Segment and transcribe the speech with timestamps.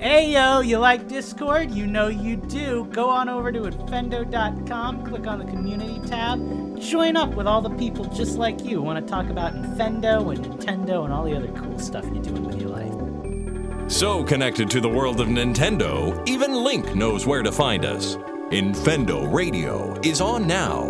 [0.00, 1.70] Hey yo, you like Discord?
[1.72, 2.86] You know you do.
[2.86, 6.40] Go on over to infendo.com, click on the community tab,
[6.80, 10.34] join up with all the people just like you who want to talk about Infendo
[10.34, 13.92] and Nintendo and all the other cool stuff you're doing with your life.
[13.92, 18.16] So connected to the world of Nintendo, even Link knows where to find us.
[18.50, 20.88] Infendo Radio is on now.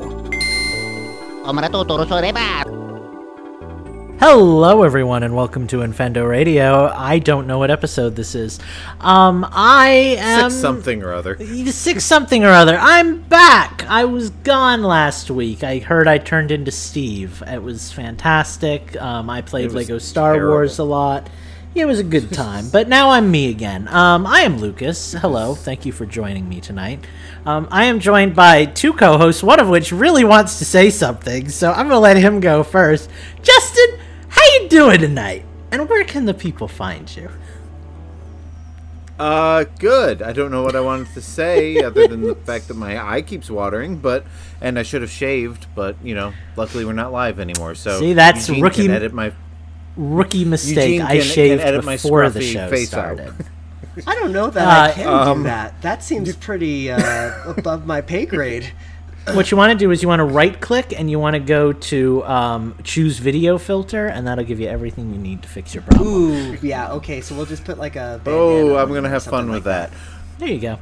[4.21, 6.93] Hello, everyone, and welcome to Infendo Radio.
[6.95, 8.61] I don't know what episode this is.
[9.01, 9.89] Um, I
[10.19, 11.39] am Six something or other.
[11.71, 12.77] six something or other.
[12.79, 13.83] I'm back.
[13.89, 15.65] I was gone last week.
[15.65, 17.43] I heard I turned into Steve.
[17.47, 18.95] It was fantastic.
[19.01, 20.53] Um, I played Lego Star terrible.
[20.53, 21.31] Wars a lot.
[21.75, 22.69] It was a good time.
[22.69, 23.89] but now I'm me again.
[23.89, 25.15] Um, I am Lucas.
[25.15, 25.55] Hello.
[25.55, 27.07] Thank you for joining me tonight.
[27.47, 31.49] Um, I am joined by two co-hosts, one of which really wants to say something.
[31.49, 33.09] So I'm gonna let him go first.
[33.41, 33.99] Justin,
[34.55, 35.45] you doing tonight?
[35.73, 37.31] And where can the people find you?
[39.19, 40.23] Uh, good.
[40.23, 43.21] I don't know what I wanted to say other than the fact that my eye
[43.23, 44.25] keeps watering, but
[44.63, 47.75] and I should have shaved, but you know, luckily we're not live anymore.
[47.75, 49.33] So See, that's Eugene rookie- Can edit my
[49.97, 50.77] Rookie mistake.
[50.93, 53.17] Eugene I can- can shaved edit my before the show face out.
[53.19, 53.35] started.
[54.07, 55.83] I don't know that Uh, I can um, do that.
[55.83, 58.73] That seems pretty uh, above my pay grade.
[59.33, 61.41] What you want to do is you want to right click and you want to
[61.41, 65.75] go to um, choose video filter and that'll give you everything you need to fix
[65.75, 66.91] your problem Ooh, yeah.
[66.93, 68.21] Okay, so we'll just put like a.
[68.27, 69.93] Oh, I'm gonna have fun with like that.
[70.39, 70.79] there you go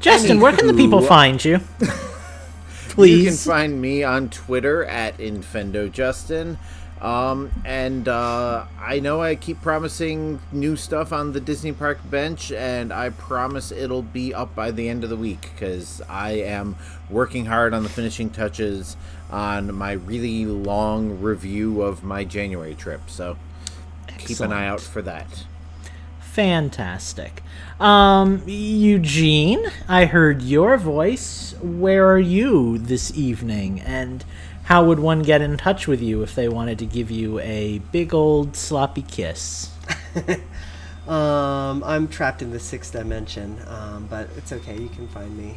[0.00, 1.58] justin where can the people find you
[2.90, 3.18] Please.
[3.24, 6.58] You can find me on Twitter at InfendoJustin.
[7.04, 12.50] Um, and uh, I know I keep promising new stuff on the Disney Park bench,
[12.50, 16.76] and I promise it'll be up by the end of the week because I am
[17.10, 18.96] working hard on the finishing touches
[19.30, 23.02] on my really long review of my January trip.
[23.08, 23.36] So
[24.16, 25.44] keep an eye out for that.
[26.20, 27.42] fantastic
[27.78, 34.24] um, eugene i heard your voice where are you this evening and
[34.64, 37.78] how would one get in touch with you if they wanted to give you a
[37.92, 39.70] big old sloppy kiss
[41.06, 44.78] Um, I'm trapped in the sixth dimension, um, but it's okay.
[44.78, 45.56] You can find me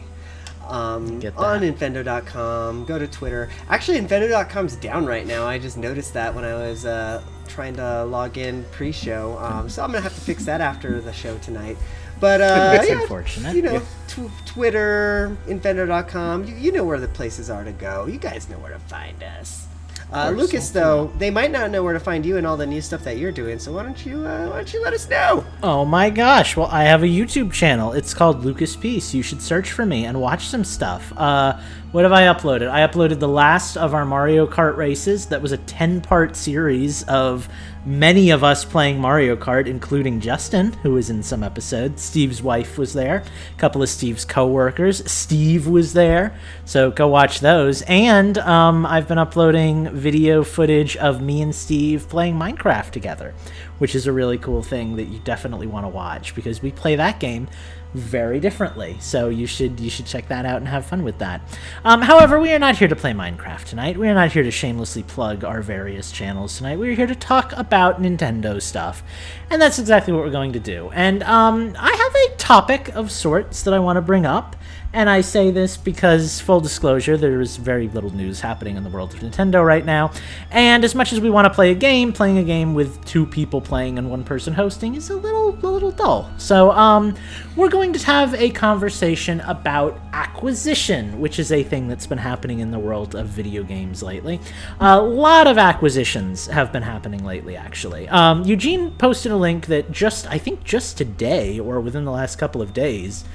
[0.67, 1.61] um, on.
[1.61, 2.83] Infendo.com.
[2.83, 3.49] Go to Twitter.
[3.69, 5.45] Actually, Infendo.com's down right now.
[5.45, 9.37] I just noticed that when I was uh, trying to log in pre-show.
[9.37, 11.77] Um, so I'm gonna have to fix that after the show tonight.
[12.19, 13.55] But uh, yeah, unfortunate.
[13.55, 16.45] You know, tw- Twitter, Infendo.com.
[16.45, 18.05] You, you know where the places are to go.
[18.07, 19.67] You guys know where to find us.
[20.11, 20.29] Uh.
[20.29, 23.03] Lucas, though, they might not know where to find you and all the new stuff
[23.03, 23.59] that you're doing.
[23.59, 25.45] So why don't you uh, why don't you let us know?
[25.61, 26.55] Oh my gosh.
[26.55, 27.91] Well, I have a YouTube channel.
[27.91, 29.13] It's called Lucas Peace.
[29.13, 31.11] You should search for me and watch some stuff.
[31.17, 31.59] Uh,
[31.97, 32.69] what have I uploaded?
[32.69, 35.25] I uploaded the last of our Mario Kart races.
[35.25, 37.49] That was a 10 part series of
[37.87, 42.03] many of us playing Mario Kart, including Justin, who was in some episodes.
[42.03, 43.23] Steve's wife was there.
[43.55, 45.09] A couple of Steve's co workers.
[45.09, 46.37] Steve was there.
[46.65, 47.81] So go watch those.
[47.87, 53.33] And um, I've been uploading video footage of me and Steve playing Minecraft together,
[53.79, 56.95] which is a really cool thing that you definitely want to watch because we play
[56.95, 57.47] that game
[57.93, 58.97] very differently.
[58.99, 61.41] So you should you should check that out and have fun with that.
[61.83, 63.97] Um, however, we are not here to play Minecraft tonight.
[63.97, 66.77] We are not here to shamelessly plug our various channels tonight.
[66.79, 69.03] We are here to talk about Nintendo stuff,
[69.49, 70.89] and that's exactly what we're going to do.
[70.93, 74.55] And um, I have a topic of sorts that I want to bring up.
[74.93, 78.89] And I say this because, full disclosure, there is very little news happening in the
[78.89, 80.11] world of Nintendo right now.
[80.49, 83.25] And as much as we want to play a game, playing a game with two
[83.25, 86.29] people playing and one person hosting is a little, a little dull.
[86.37, 87.15] So, um,
[87.55, 92.59] we're going to have a conversation about acquisition, which is a thing that's been happening
[92.59, 94.39] in the world of video games lately.
[94.79, 98.07] A lot of acquisitions have been happening lately, actually.
[98.09, 102.37] Um, Eugene posted a link that just, I think, just today or within the last
[102.37, 103.25] couple of days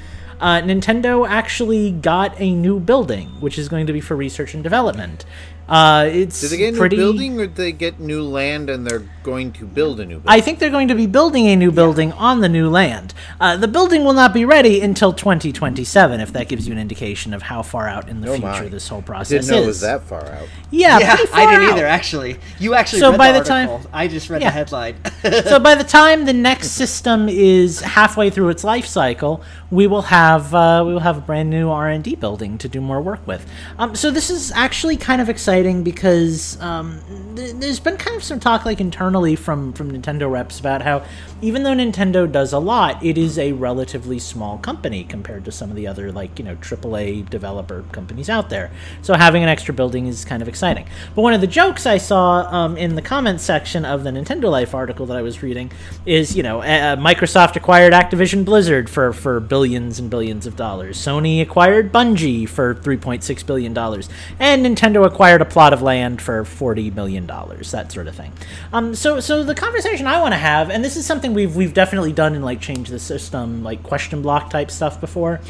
[0.43, 4.63] uh, Nintendo actually got a new building, which is going to be for research and
[4.63, 5.25] development.
[5.69, 6.97] Uh, it's Did they get a new pretty.
[6.97, 10.29] building, or did they get new land and they're going to build a new building?
[10.29, 13.15] I think they're going to be building a new building on the new land.
[13.41, 17.33] Uh, the building will not be ready until 2027, if that gives you an indication
[17.33, 18.69] of how far out in the Oh future my.
[18.69, 19.65] this whole I process didn't know is.
[19.65, 20.49] it was that far out.
[20.73, 21.77] Yeah, yeah, pretty I didn't out.
[21.77, 21.87] either.
[21.87, 24.49] Actually, you actually So read by the, the time- I just read Yeah.
[24.49, 24.97] the headline.
[25.45, 30.03] so by the time the next system is halfway through its life cycle, we will
[30.03, 33.01] have uh, we will have a brand new R and D building to do more
[33.01, 33.49] work with.
[33.79, 37.01] Um, so this is actually kind of exciting because um,
[37.35, 41.03] th- there's been kind of some talk, like internally from from Nintendo reps, about how
[41.41, 45.71] even though Nintendo does a lot, it is a relatively small company compared to some
[45.71, 48.71] of the other like you know AAA developer companies out there.
[49.01, 50.87] So having an extra building is kind of exciting.
[51.15, 54.51] But one of the jokes I saw um, in the comments section of the Nintendo
[54.51, 55.73] Life article that I was reading
[56.05, 60.99] is you know uh, Microsoft acquired Activision Blizzard for for billions and billions of dollars.
[60.99, 64.09] Sony acquired Bungie for 3.6 billion dollars,
[64.41, 67.71] and Nintendo acquired a plot of land for 40 million dollars.
[67.71, 68.33] That sort of thing.
[68.73, 71.75] Um, so so the conversation I want to have, and this is something we've we've
[71.75, 75.41] definitely done in like change the system like question block type stuff before,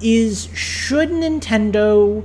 [0.00, 2.24] is should Nintendo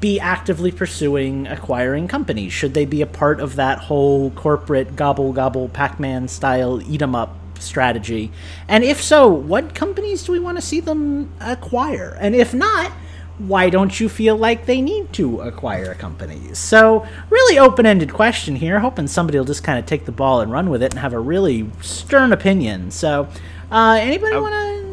[0.00, 2.50] be actively pursuing acquiring companies?
[2.54, 7.14] Should they be a part of that whole corporate gobble gobble Pac-Man style eat 'em
[7.14, 8.30] up strategy?
[8.68, 12.16] And if so, what companies do we want to see them acquire?
[12.20, 12.92] And if not,
[13.38, 16.58] why don't you feel like they need to acquire companies?
[16.58, 20.40] So, really open ended question here, hoping somebody will just kind of take the ball
[20.40, 22.90] and run with it and have a really stern opinion.
[22.90, 23.28] So,
[23.70, 24.92] uh, anybody want to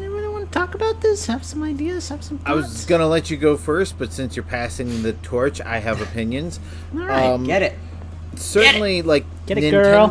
[0.50, 1.26] talk about this?
[1.26, 2.08] Have some ideas?
[2.08, 2.50] Have some thoughts?
[2.50, 6.00] I was gonna let you go first, but since you're passing the torch, I have
[6.00, 6.58] opinions.
[6.94, 7.78] All right, Um, Get it.
[8.36, 10.08] Certainly, like Get it, girl.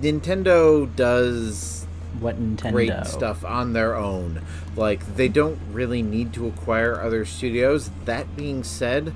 [0.00, 0.94] Nintendo.
[0.96, 1.86] Does
[2.18, 4.42] what Nintendo great stuff on their own.
[4.76, 7.90] Like they don't really need to acquire other studios.
[8.04, 9.14] That being said,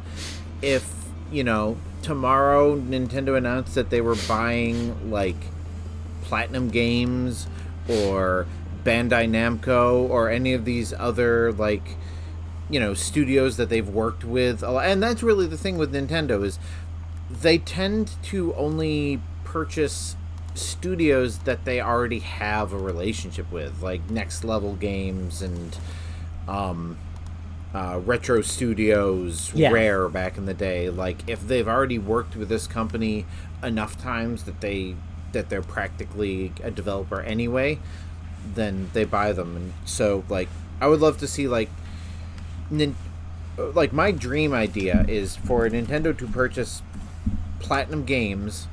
[0.63, 0.93] if
[1.33, 5.37] you know tomorrow Nintendo announced that they were buying like
[6.23, 7.47] Platinum Games
[7.89, 8.47] or
[8.85, 11.97] Bandai Namco or any of these other like
[12.71, 15.93] you know studios that they've worked with a lot- and that's really the thing with
[15.93, 16.59] Nintendo is
[17.31, 20.17] they tend to only purchase
[20.55, 25.77] studios that they already have a relationship with like next level games and
[26.49, 26.97] um
[27.75, 29.71] uh, retro studios Yeah.
[29.73, 33.27] rare back in the day like if they've already worked with this company
[33.65, 34.95] enough times that they
[35.33, 37.81] that they're practically a developer anyway
[38.55, 40.49] then they buy them and so like
[40.81, 41.69] i would love to see like
[42.71, 42.95] Nin-
[43.57, 46.81] like my dream idea is for nintendo to purchase
[47.59, 48.69] platinum games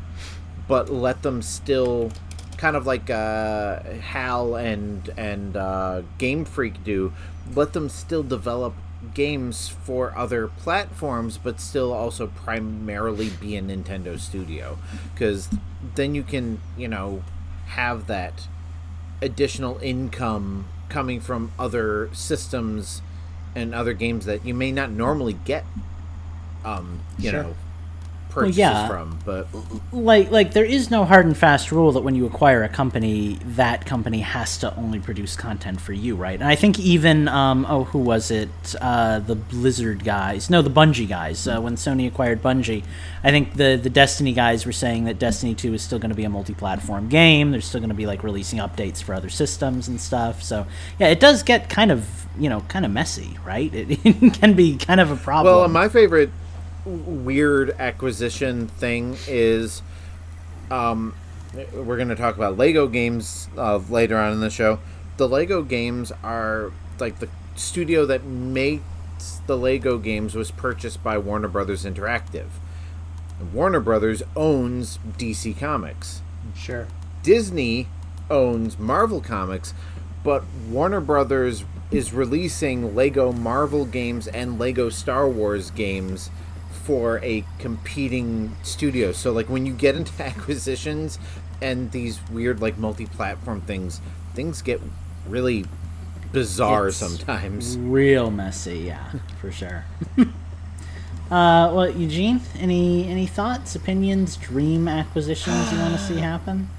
[0.71, 2.09] but let them still
[2.55, 3.81] kind of like uh,
[4.13, 7.11] hal and and uh, game freak do
[7.53, 8.73] let them still develop
[9.13, 14.77] games for other platforms but still also primarily be a nintendo studio
[15.13, 15.49] because
[15.95, 17.21] then you can you know
[17.81, 18.47] have that
[19.21, 23.01] additional income coming from other systems
[23.55, 25.65] and other games that you may not normally get
[26.63, 27.43] um you Sure.
[27.43, 27.55] know
[28.31, 28.87] purchases yeah.
[28.87, 29.47] from but
[29.91, 33.37] like like there is no hard and fast rule that when you acquire a company
[33.43, 36.39] that company has to only produce content for you right?
[36.39, 38.49] And i think even um oh who was it?
[38.79, 40.49] Uh the blizzard guys.
[40.49, 41.47] No the bungie guys.
[41.47, 42.83] Uh, when sony acquired bungie
[43.23, 46.15] i think the the destiny guys were saying that destiny 2 is still going to
[46.15, 47.51] be a multi-platform game.
[47.51, 50.41] They're still going to be like releasing updates for other systems and stuff.
[50.41, 50.65] So
[50.99, 52.07] yeah it does get kind of
[52.37, 53.73] you know kind of messy right?
[53.73, 55.53] It, it can be kind of a problem.
[55.53, 56.31] Well my favorite
[56.85, 59.81] weird acquisition thing is
[60.69, 61.13] um
[61.73, 64.79] we're going to talk about lego games uh, later on in the show.
[65.17, 68.83] The lego games are like the studio that makes
[69.47, 72.47] the lego games was purchased by warner brothers interactive.
[73.53, 76.21] Warner brothers owns dc comics.
[76.55, 76.87] Sure.
[77.21, 77.87] Disney
[78.29, 79.73] owns Marvel Comics,
[80.23, 86.29] but Warner Brothers is releasing Lego Marvel games and Lego Star Wars games
[86.83, 89.11] for a competing studio.
[89.11, 91.19] So like when you get into acquisitions
[91.61, 94.01] and these weird like multi-platform things,
[94.33, 94.81] things get
[95.27, 95.65] really
[96.31, 97.77] bizarre It's sometimes.
[97.77, 99.83] real messy yeah for sure
[100.17, 100.23] uh
[101.29, 106.69] well eugene any any thoughts opinions dream acquisitions you want to see happen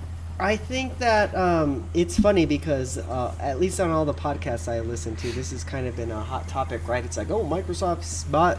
[0.40, 4.80] I think that um, it's funny because uh, at least on all the podcasts I
[4.80, 7.04] listen to, this has kind of been a hot topic, right?
[7.04, 8.58] It's like, oh, Microsoft's bought,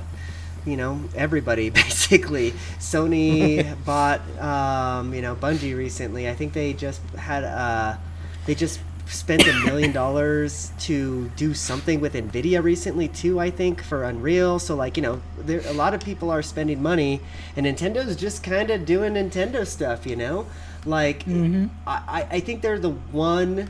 [0.65, 2.51] you know, everybody basically.
[2.79, 6.29] Sony bought, um, you know, Bungie recently.
[6.29, 7.97] I think they just had, uh,
[8.45, 13.39] they just spent a million dollars to do something with Nvidia recently too.
[13.39, 14.59] I think for Unreal.
[14.59, 17.19] So like, you know, there a lot of people are spending money,
[17.55, 20.45] and Nintendo's just kind of doing Nintendo stuff, you know.
[20.85, 23.69] Like, I, I- I think they're the one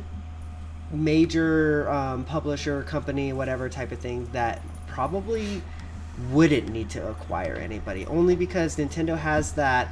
[0.91, 5.61] major um, publisher, company, whatever type of thing that probably
[6.31, 8.05] wouldn't need to acquire anybody.
[8.05, 9.89] Only because Nintendo has that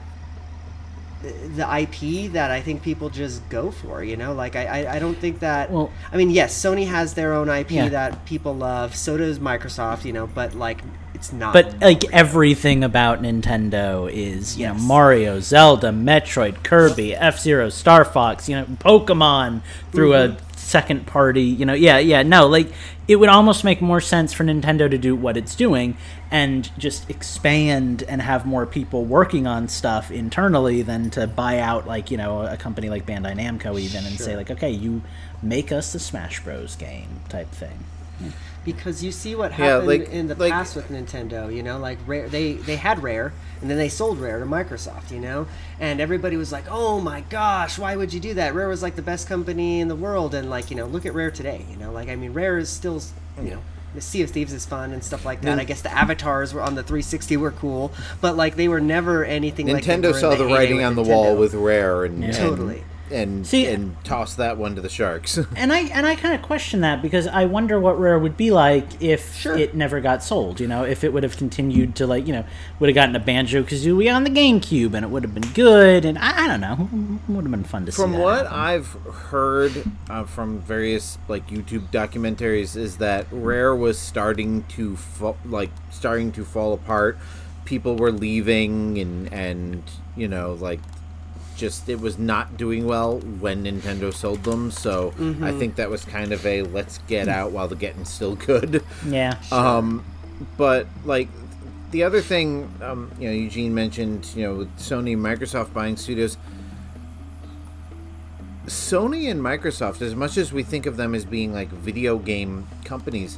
[1.22, 4.04] the IP that I think people just go for.
[4.04, 5.72] You know, like I I, I don't think that.
[5.72, 7.90] Well- I mean, yes, Sony has their own IP Yeah.
[7.90, 8.96] that people love.
[8.96, 10.06] So does Microsoft.
[10.06, 10.82] You know, but like
[11.14, 11.54] it's not.
[11.54, 18.04] But like everything about Nintendo is, you know, Mario, Zelda, Metroid, Kirby, F Zero, Star
[18.04, 19.62] Fox, you know, Pokemon
[19.92, 20.51] through a mm-hmm.
[20.72, 22.72] Second party, you know, yeah, yeah, no, like
[23.08, 25.98] it would almost make more sense for Nintendo to do what it's doing
[26.32, 31.86] and just expand and have more people working on stuff internally than to buy out
[31.86, 35.02] like, you know, a company like Bandai Namco even and say like, okay, you
[35.44, 36.76] make us the Smash Bros.
[36.78, 37.84] game type thing.
[38.20, 38.30] Hmm.
[38.64, 41.54] Because you see what Yeah, happened like- in the like- past with Nintendo.
[41.54, 45.12] You know, like Rare, they they had Rare, and then they sold Rare to Microsoft.
[45.12, 45.48] You know,
[45.80, 48.96] and everybody was like, "Oh my gosh, why would you do that?" Rare was like
[48.96, 51.66] the best company in the world, and like you know, look at Rare today.
[51.70, 53.02] You know, like I mean, Rare is still
[53.42, 53.60] you know.
[53.94, 55.60] The Sea of Thieves is fun and stuff like that.
[55.60, 57.92] I guess the avatars were on the 360 were cool,
[58.22, 59.68] but like they were never anything.
[59.68, 62.86] like Nintendo were saw the heyday writing on the wall with Rare and and- Totally.
[63.12, 65.38] And See- and tossed that one to the sharks.
[65.56, 68.52] And I and I kind of question that because I wonder what Rare would be
[68.52, 69.58] like if Sure.
[69.58, 70.60] it never got sold.
[70.60, 72.46] You know, if it would have continued to like you know
[72.80, 76.06] would have gotten a Banjo Kazooie on the GameCube and it would have been good.
[76.06, 76.90] And I, I don't know,
[77.28, 78.02] would have been fun to see.
[78.02, 78.60] from what happen.
[78.60, 78.88] I've
[79.30, 84.98] heard uh, from various like YouTube documentaries, is that Rare was starting to
[85.46, 87.18] like starting to fall apart.
[87.66, 89.84] People were leaving, and and
[90.16, 90.80] you know like
[91.62, 94.72] just it was not doing well when Nintendo sold them.
[94.72, 98.36] So I think that was kind of a let's get out while the getting's still
[98.36, 98.84] good.
[99.08, 100.04] yeah, Um,
[100.58, 101.30] but like
[101.92, 105.96] the other thing, um, you know, Eugene mentioned, you know, with Sony and Microsoft buying
[105.98, 106.36] studios.
[108.66, 112.68] Sony and Microsoft, as much as we think of them as being like video game
[112.86, 113.38] companies,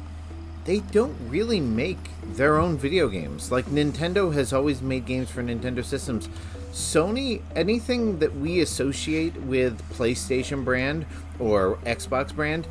[0.64, 1.98] they don't really make
[2.36, 3.50] their own video games.
[3.50, 6.28] Like Nintendo has always made games for Nintendo systems.
[6.74, 11.06] Sony, anything that we associate with PlayStation brand
[11.38, 12.66] or Xbox brand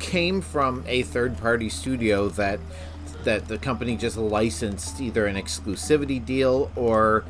[0.00, 2.58] came from a third-party studio that
[3.22, 7.24] that the company just licensed either an exclusivity deal or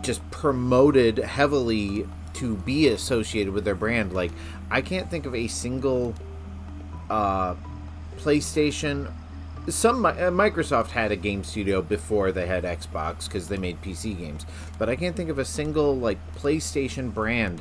[0.00, 4.14] just promoted heavily to be associated with their brand.
[4.14, 4.32] Like
[4.70, 6.14] I can't think of a single
[7.10, 7.54] uh,
[8.16, 9.12] PlayStation.
[9.68, 14.16] Some uh, Microsoft had a game studio before they had Xbox because they made PC
[14.16, 14.46] games,
[14.78, 17.60] but I can't think of a single like PlayStation brand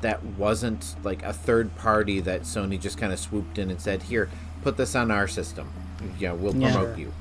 [0.00, 4.02] that wasn't like a third party that Sony just kind of swooped in and said,
[4.04, 4.28] "Here,
[4.62, 5.70] put this on our system.
[6.18, 6.72] Yeah, we'll Yeah.
[6.74, 7.12] promote you."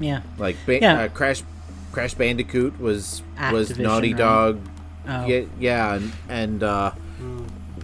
[0.00, 0.22] yeah.
[0.36, 1.02] Like ba- Yeah.
[1.02, 1.42] uh, Crash
[1.92, 4.18] Crash Bandicoot was was Naughty right?
[4.18, 4.60] Dog.
[5.06, 5.26] Oh.
[5.26, 6.90] Yeah, yeah, and, and uh,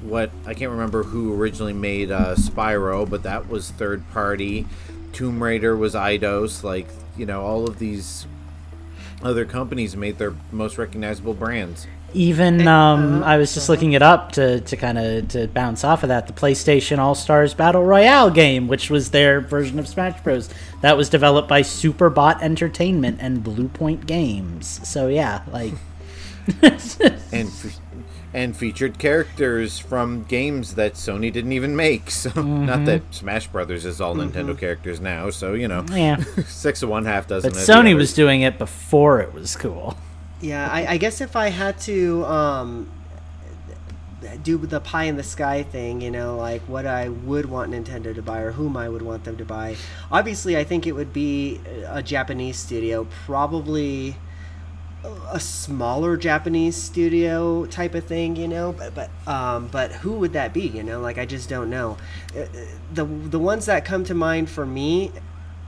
[0.03, 4.67] what I can't remember who originally made uh, Spyro, but that was third party.
[5.13, 6.63] Tomb Raider was Eidos.
[6.63, 8.27] Like you know, all of these
[9.23, 11.87] other companies made their most recognizable brands.
[12.13, 16.03] Even um, I was just looking it up to, to kind of to bounce off
[16.03, 16.27] of that.
[16.27, 20.49] The PlayStation All Stars Battle Royale game, which was their version of Smash Bros,
[20.81, 24.81] that was developed by Superbot Entertainment and Bluepoint Games.
[24.89, 25.75] So yeah, like
[26.63, 27.73] and fe-
[28.33, 32.11] and featured characters from games that Sony didn't even make.
[32.11, 32.67] So Mm-hmm.
[32.67, 35.31] not that Smash Brothers is all Nintendo characters now.
[35.31, 36.17] So you know, yeah.
[36.47, 37.51] six of one, half dozen.
[37.51, 37.97] But of Sony other.
[37.97, 39.97] was doing it before it was cool.
[40.41, 42.91] Yeah, I, I guess if I had to um,
[44.43, 48.15] do the pie in the sky thing, you know, like what I would want Nintendo
[48.15, 49.77] to buy or whom I would want them to buy,
[50.11, 54.17] obviously I think it would be a Japanese studio, probably
[55.33, 58.73] a smaller Japanese studio type of thing, you know.
[58.73, 60.67] But but um, but who would that be?
[60.67, 61.97] You know, like I just don't know.
[62.37, 62.47] Uh, uh,
[62.93, 65.13] The the ones that come to mind for me,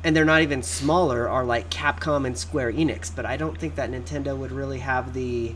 [0.04, 3.14] and they're not even smaller, are like Capcom and Square Enix.
[3.14, 5.54] But I don't think that Nintendo would really have the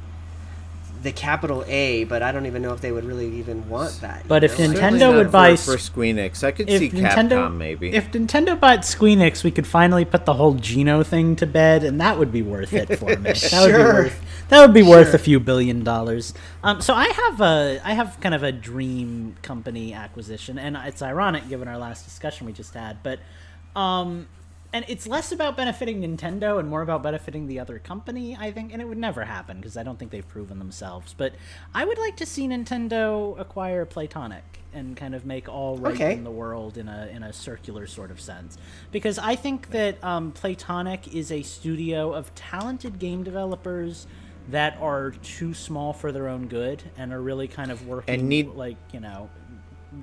[1.07, 2.05] the capital A.
[2.05, 4.29] But I don't even know if they would really even want that.
[4.29, 4.67] But if know?
[4.67, 6.45] Like, Nintendo would buy for, for Squeenix.
[6.45, 7.95] I could If see Nintendo, Capcom maybe.
[7.95, 11.99] if Nintendo bought Squeenix, we could finally put the whole Geno thing to bed, and
[12.01, 13.33] that would be worth it for me.
[13.33, 13.93] That would be Sure.
[13.95, 14.23] worth.
[14.49, 16.35] That would be worth a few billion dollars.
[16.63, 21.03] Um, so I have a, I have kind of a dream company acquisition, and it's
[21.03, 23.19] ironic given our last discussion we just had, but,
[23.75, 24.29] um,
[24.73, 28.73] and it's less about benefiting Nintendo and more about benefiting the other company, I think,
[28.73, 31.15] and it would never happen because I don't think they've proven themselves.
[31.17, 31.35] But
[31.75, 34.43] I would like to see Nintendo acquire Playtonic
[34.73, 36.13] and kind of make all right Okay.
[36.15, 38.59] in the world in a in a circular sort of sense,
[38.93, 44.07] because I think that um, Playtonic is a studio of talented game developers
[44.51, 48.29] that are too small for their own good and are really kind of working And
[48.29, 49.31] need- like you know.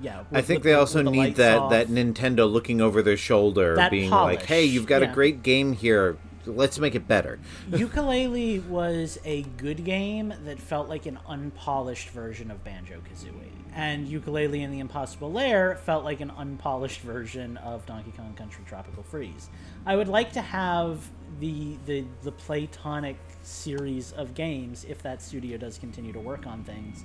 [0.02, 1.70] Yeah, I think with they also the need that off.
[1.70, 5.10] that Nintendo looking over their shoulder, That being polish, like, "Hey, you've got yeah.
[5.10, 6.16] a great game here.
[6.46, 7.38] Let's make it better."
[7.70, 13.50] Yooka-Laylee was a good game that felt like an unpolished version of Banjo Kazooie.
[13.74, 18.62] and Yooka-Laylee and the Impossible Lair felt like an unpolished version of Donkey Kong Country
[18.66, 19.48] Tropical Freeze.
[19.86, 21.08] I would like to have
[21.40, 26.62] the the the Playtonic series of games, if that studio does continue to work on
[26.64, 27.04] things,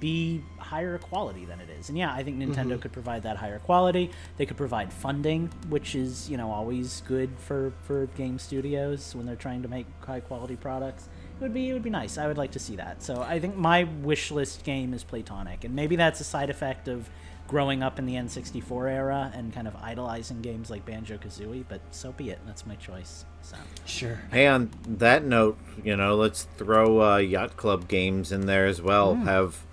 [0.00, 1.88] be higher quality than it is.
[1.88, 2.78] And yeah, I think Nintendo Mm-hmm.
[2.80, 4.10] could provide that higher quality.
[4.36, 9.26] They could provide funding, which is, you know, always good for for game studios when
[9.26, 11.08] they're trying to make high quality products.
[11.38, 12.18] It would be it would be nice.
[12.18, 13.02] I would like to see that.
[13.02, 16.88] So I think my wish list game is Playtonic, and maybe that's a side effect
[16.88, 17.08] of
[17.46, 21.64] growing up in the N64 era and kind of idolizing games like Banjo Kazooie.
[21.68, 22.40] But so be it.
[22.46, 23.24] That's my choice.
[23.42, 24.18] So Sure.
[24.32, 28.80] Hey, on that note, you know, let's throw uh, yacht club games in there as
[28.82, 29.14] well.
[29.14, 29.65] Have would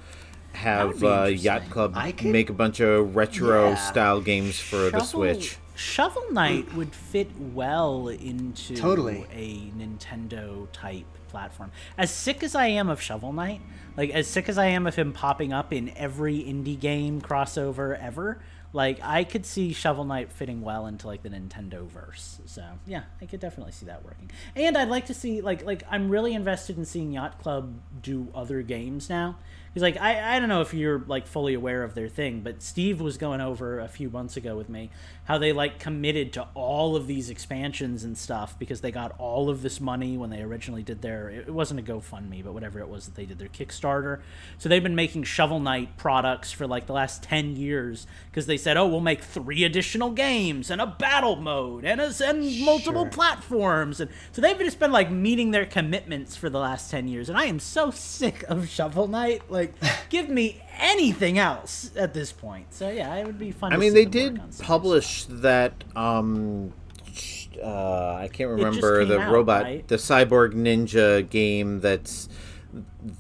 [0.54, 3.76] have be uh, yacht club I could- make a bunch of retro Yeah.
[3.76, 5.58] style games for the Switch.
[5.76, 9.26] Shovel Knight would fit well into Totally.
[9.34, 11.72] a Nintendo type platform.
[11.98, 13.60] As sick as I am of Shovel Knight,
[13.98, 18.00] like as sick as I am of him popping up in every indie game crossover
[18.00, 18.40] ever,
[18.72, 22.40] like I could see Shovel Knight fitting well into like the Nintendo verse.
[22.46, 24.30] So yeah, I could definitely see that working.
[24.56, 28.28] And I'd like to see like like I'm really invested in seeing Yacht Club do
[28.36, 29.38] other games now.
[29.74, 32.62] Because like I, I don't know if you're like fully aware of their thing, but
[32.62, 34.92] Steve was going over a few months ago with me
[35.26, 39.50] how they like committed to all of these expansions and stuff because they got all
[39.50, 42.88] of this money when they originally did their it wasn't a GoFundMe, but whatever it
[42.88, 44.22] was that they did their Kickstarter.
[44.58, 48.58] So they've been making Shovel Knight products for like the last ten years because they
[48.58, 53.04] said, oh, we'll make three additional games and a battle mode and a, and multiple
[53.04, 53.10] Sure.
[53.12, 57.30] platforms, and so they've just been like meeting their commitments for the last ten years.
[57.30, 59.50] And I am so sick of Shovel Knight.
[59.50, 59.63] Like,
[60.10, 62.74] give me anything else at this point.
[62.74, 63.74] So yeah, it would be fun.
[63.74, 65.84] I mean, they did publish that.
[65.96, 66.74] Um,
[67.64, 69.88] uh, I can't remember the out, robot, right?
[69.88, 71.80] the cyborg ninja game.
[71.80, 72.28] That's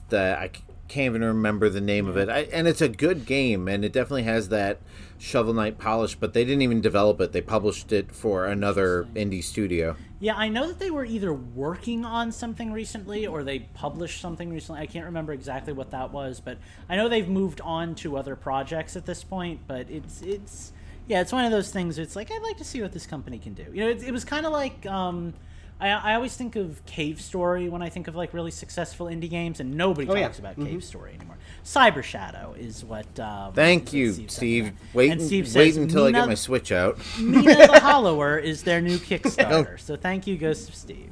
[0.09, 0.50] that I
[0.93, 2.29] can't even remember the name of it.
[2.29, 4.79] I, and it's a good game, and it definitely has that
[5.17, 6.15] Shovel Knight polish.
[6.15, 9.95] But they didn't even develop it; they published it for another indie studio.
[10.19, 14.53] Yeah, I know that they were either working on something recently or they published something
[14.53, 14.81] recently.
[14.81, 18.35] I can't remember exactly what that was, but I know they've moved on to other
[18.35, 19.62] projects at this point.
[19.67, 20.73] But it's it's
[21.07, 21.97] yeah, it's one of those things.
[21.97, 23.65] It's like I'd like to see what this company can do.
[23.73, 25.33] You know, it, it was kind of like um,
[25.80, 29.30] I, I always think of Cave Story when I think of like really successful indie
[29.30, 30.27] games, and nobody Oh, yeah.
[30.27, 31.38] talks about Cave Story anymore.
[31.65, 33.20] Cyber Shadow is what.
[33.20, 34.65] Um, Thank is you, Steve.
[34.65, 34.74] that.
[34.96, 36.98] Wait, And Steve wait says, until I get my Switch out.
[37.20, 39.79] Mina the Hollower is their new Kickstarter.
[39.83, 41.09] So thank you, Ghost of Steve.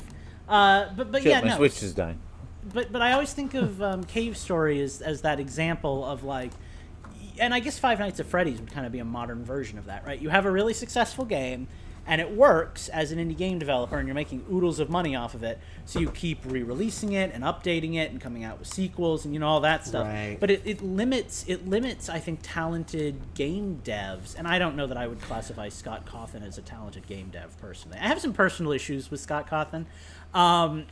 [0.48, 1.58] Uh, but but Shit, yeah, my no.
[1.58, 2.20] Switch is dying.
[2.74, 6.52] But but I always think of um, Cave Story as as that example of like,
[7.40, 9.86] and I guess Five Nights at Freddy's would kind of be a modern version of
[9.88, 10.22] that, right?
[10.22, 11.68] You have a really successful game.
[12.08, 15.34] And it works as an indie game developer, and you're making oodles of money off
[15.36, 15.60] of it.
[15.86, 19.40] So you keep re-releasing it and updating it, and coming out with sequels, and you
[19.40, 20.08] know all that stuff.
[20.08, 20.38] Right.
[20.40, 24.88] But it, it limits it limits I think talented game devs and I don't know
[24.88, 27.98] that I would classify Scott Cawthon as a talented game dev personally.
[28.00, 29.86] I have some personal issues with Scott Cawthon,
[30.34, 30.86] um,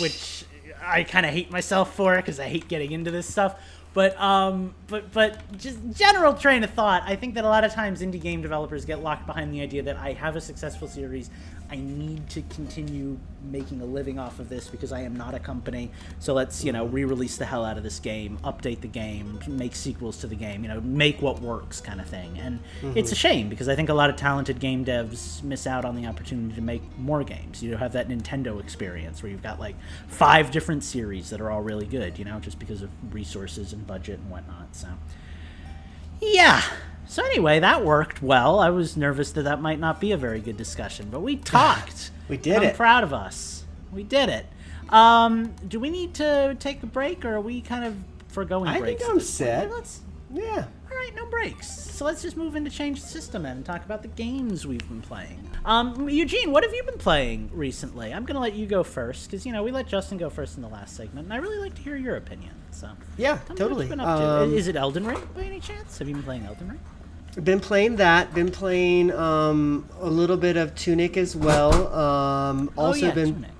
[0.00, 0.44] which
[0.82, 3.60] I kind of hate myself for because I hate getting into this stuff.
[3.92, 7.02] But um, but but just general train of thought.
[7.06, 9.82] I think that a lot of times indie game developers get locked behind the idea
[9.82, 11.28] that I have a successful series.
[11.70, 15.38] I need to continue making a living off of this because I am not a
[15.38, 15.90] company.
[16.18, 19.76] So let's you know re-release the hell out of this game, update the game, make
[19.76, 20.64] sequels to the game.
[20.64, 22.38] You know, make what works, kind of thing.
[22.38, 22.98] And mm-hmm.
[22.98, 25.94] it's a shame because I think a lot of talented game devs miss out on
[25.94, 27.62] the opportunity to make more games.
[27.62, 29.76] You know, have that Nintendo experience where you've got like
[30.08, 32.18] five different series that are all really good.
[32.18, 34.74] You know, just because of resources and budget and whatnot.
[34.74, 34.88] So
[36.20, 36.62] yeah.
[37.10, 38.60] So anyway, that worked well.
[38.60, 42.12] I was nervous that that might not be a very good discussion, but we talked.
[42.28, 42.76] We did I'm it.
[42.76, 43.64] proud of us.
[43.92, 44.46] We did it.
[44.88, 47.96] Um, do we need to take a break, or are we kind of
[48.28, 49.02] foregoing I think breaks?
[49.02, 49.48] at I'm this point?
[49.48, 49.70] set.
[49.72, 50.00] Let's.
[50.32, 50.64] Yeah.
[50.92, 51.68] All right, no breaks.
[51.68, 55.02] So let's just move into change the system and talk about the games we've been
[55.02, 55.40] playing.
[55.64, 58.14] Um, Eugene, what have you been playing recently?
[58.14, 60.62] I'm gonna let you go first because you know we let Justin go first in
[60.62, 62.52] the last segment, and I really like to hear your opinion.
[62.70, 63.80] So Yeah, Tell me what totally.
[63.86, 64.24] you've been up to.
[64.44, 65.98] Um, Is it Elden Ring by any chance?
[65.98, 66.80] Have you been playing Elden Ring?
[67.36, 68.34] Been playing that.
[68.34, 71.94] Been playing um, a little bit of Tunic as well.
[71.94, 73.50] Um, also oh yeah, been Tunic.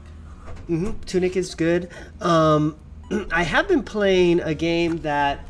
[0.67, 1.89] hmm Tunic is good.
[2.21, 2.77] Um,
[3.33, 5.41] I have been playing a game that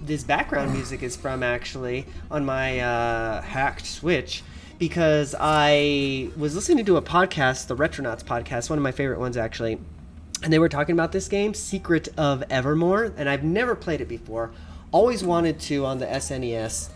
[0.00, 4.42] this background music is from actually on my uh, hacked Switch
[4.78, 9.36] because I was listening to a podcast, the Retronauts podcast, one of my favorite ones
[9.36, 9.78] actually,
[10.42, 14.08] and they were talking about this game, Secret of Evermore, and I've never played it
[14.08, 14.52] before.
[14.92, 16.90] Always wanted to on the SNES.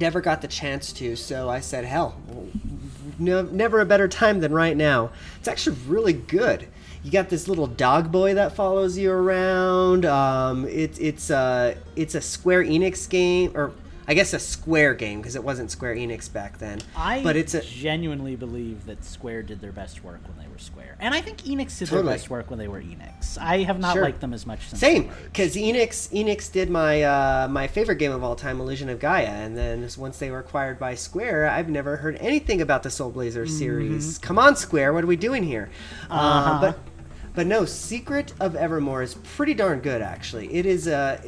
[0.00, 2.16] Never got the chance to, so I said, hell,
[3.18, 5.10] no, never a better time than right now.
[5.38, 6.68] It's actually really good.
[7.02, 10.04] you got this little dog boy that follows you around.
[10.04, 13.72] Um, it's it's a it's a Square Enix game, or
[14.08, 16.80] I guess a Square game because it wasn't Square Enix back then.
[16.96, 20.58] I but it's a genuinely believe that Square did their best work when they were
[20.58, 22.06] Square, and I think Enix did Totally.
[22.06, 23.36] their best work when they were Enix.
[23.38, 24.02] I have not Sure.
[24.02, 28.12] liked them as much since Same, because Enix Enix did my uh, my favorite game
[28.12, 31.68] of all time, Illusion of Gaia, and then once they were acquired by Square, I've
[31.68, 33.58] never heard anything about the Soul Blazer Mm-hmm.
[33.58, 34.18] series.
[34.18, 35.68] Come on, Square, what are we doing here?
[36.10, 36.50] Uh-huh.
[36.50, 36.78] Uh, but
[37.38, 40.52] but no, Secret of Evermore is pretty darn good actually.
[40.52, 41.20] It is a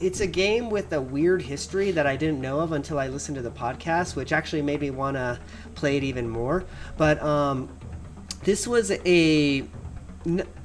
[0.00, 3.34] it's a game with a weird history that I didn't know of until I listened
[3.34, 5.38] to the podcast, which actually made me want to
[5.74, 6.64] play it even more.
[6.96, 7.68] But um,
[8.42, 9.68] this was a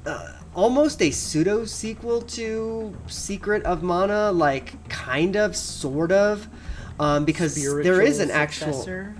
[0.06, 6.48] uh, almost a pseudo sequel to Secret of Mana, like kind of, sort of,
[6.98, 9.16] um, because there is an Spiritual actual successor?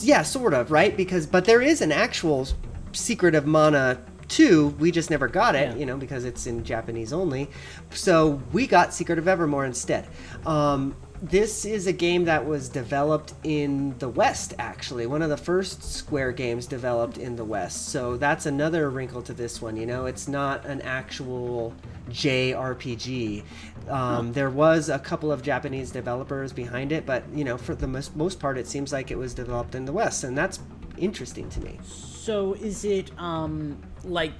[0.00, 0.96] yeah, sort of, right?
[0.96, 2.48] Because but there is an actual
[2.90, 4.68] Secret of Mana 2.
[4.78, 5.76] We just never got it, Yeah.
[5.76, 7.48] you know, because it's in Japanese only.
[7.90, 10.06] So we got Secret of Evermore instead.
[10.44, 15.06] Um, this is a game that was developed in the West, actually.
[15.06, 17.88] One of the first Square games developed in the West.
[17.88, 19.76] So that's another wrinkle to this one.
[19.78, 21.72] You know, it's not an actual
[22.10, 23.44] JRPG.
[23.88, 27.86] Um, There was a couple of Japanese developers behind it, but you know, for the
[27.86, 30.58] most, most part, it seems like it was developed in the West, and that's
[30.98, 31.78] interesting to me.
[31.84, 34.32] So is it um like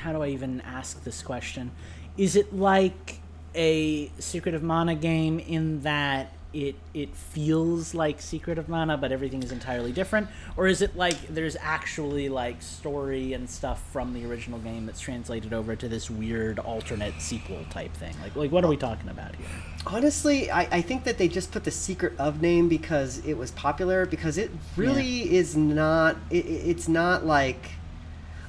[0.00, 1.70] how do I even ask this question?
[2.16, 3.20] Is it like
[3.54, 9.12] a Secret of Mana game in that it it feels like Secret of Mana but
[9.12, 14.14] everything is entirely different or is it like there's actually like story and stuff from
[14.14, 18.14] the original game that's translated over to this weird alternate sequel type thing?
[18.22, 19.46] Like like what are we talking about here?
[19.86, 23.50] Honestly, I, I think that they just put the secret of name because it was
[23.52, 24.04] popular.
[24.06, 26.16] Because it really is not.
[26.30, 27.70] It- it's not like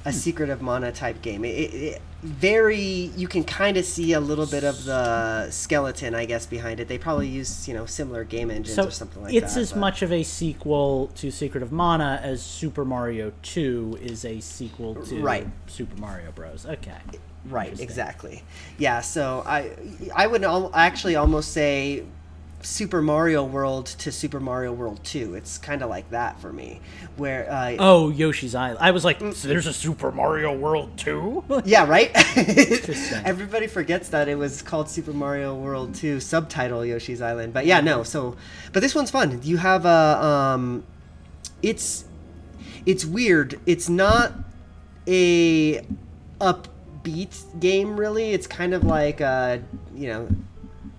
[0.04, 1.44] a secret of mana type game.
[1.44, 2.80] It, it, it very.
[3.16, 6.88] You can kind of see a little bit of the skeleton, I guess, behind it.
[6.88, 9.60] They probably use you know similar game engines So or something like it's that.
[9.60, 13.98] It's as but- much of a sequel to Secret of Mana as Super Mario 2
[14.02, 15.46] is a sequel to Right.
[15.66, 16.66] Super Mario Bros.
[16.66, 16.96] Okay.
[17.44, 18.42] Right, exactly.
[18.78, 19.70] Yeah, so I
[20.14, 22.04] I would al- actually almost say
[22.60, 25.34] Super Mario World to Super Mario World 2.
[25.36, 26.80] It's kind of like that for me.
[27.16, 28.78] Where uh, Oh, Yoshi's Island.
[28.80, 29.32] I was like, Mm.
[29.32, 31.44] so there's a Super Mario World 2?
[31.64, 32.10] Yeah, right?
[33.24, 37.52] Everybody forgets that it was called Super Mario World 2 subtitle Yoshi's Island.
[37.52, 38.02] But yeah, no.
[38.02, 38.36] So
[38.72, 39.40] but this one's fun.
[39.42, 40.84] You have a um
[41.62, 42.04] it's
[42.86, 43.60] it's weird.
[43.66, 44.32] It's not
[45.06, 45.80] a
[46.40, 48.32] upbeat game really.
[48.32, 49.58] It's kind of like uh,
[49.94, 50.28] you know,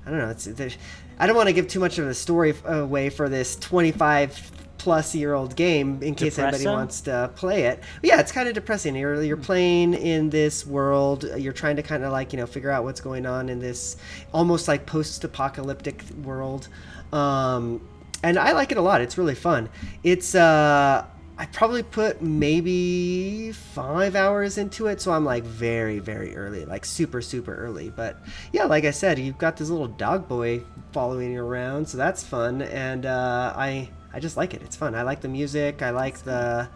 [0.05, 0.29] I don't know.
[0.29, 0.77] It's there's,
[1.19, 5.13] I don't want to give too much of a story away for this 25 plus
[5.13, 7.83] year old game in case anybody wants to play it.
[8.01, 8.95] But yeah, it's kind of depressing.
[8.95, 11.25] You're you're playing in this world.
[11.37, 13.97] You're trying to kind of like you know figure out what's going on in this
[14.33, 16.69] almost like post apocalyptic world.
[17.13, 17.87] Um,
[18.23, 19.01] and I like it a lot.
[19.01, 19.69] It's really fun.
[20.03, 21.05] It's uh.
[21.39, 26.83] I probably put maybe five hours into it, so I'm like very, very early, like
[26.83, 27.89] super, super early.
[27.89, 28.19] But
[28.51, 32.25] yeah, like I said, you've got this little dog boy following you around, so that's
[32.25, 34.61] fun, and uh, I, I just like it.
[34.63, 34.93] It's fun.
[34.95, 35.81] I like the music.
[35.81, 36.67] I like the,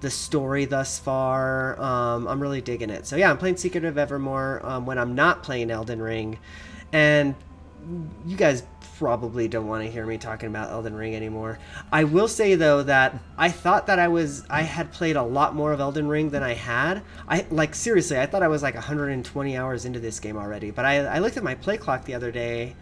[0.00, 1.80] the story thus far.
[1.80, 3.06] Um, I'm really digging it.
[3.06, 6.40] So yeah, I'm playing Secret of Evermore um, when I'm not playing Elden Ring,
[6.92, 7.36] and
[8.26, 8.62] you guys
[8.98, 11.58] probably don't want to hear me talking about Elden Ring anymore.
[11.92, 15.54] I will say though that I thought that I was I had played a lot
[15.54, 17.02] more of Elden Ring than I had.
[17.28, 20.70] I like seriously, I thought I was like 120 hours into this game already.
[20.70, 22.74] But I, I looked at my play clock the other day,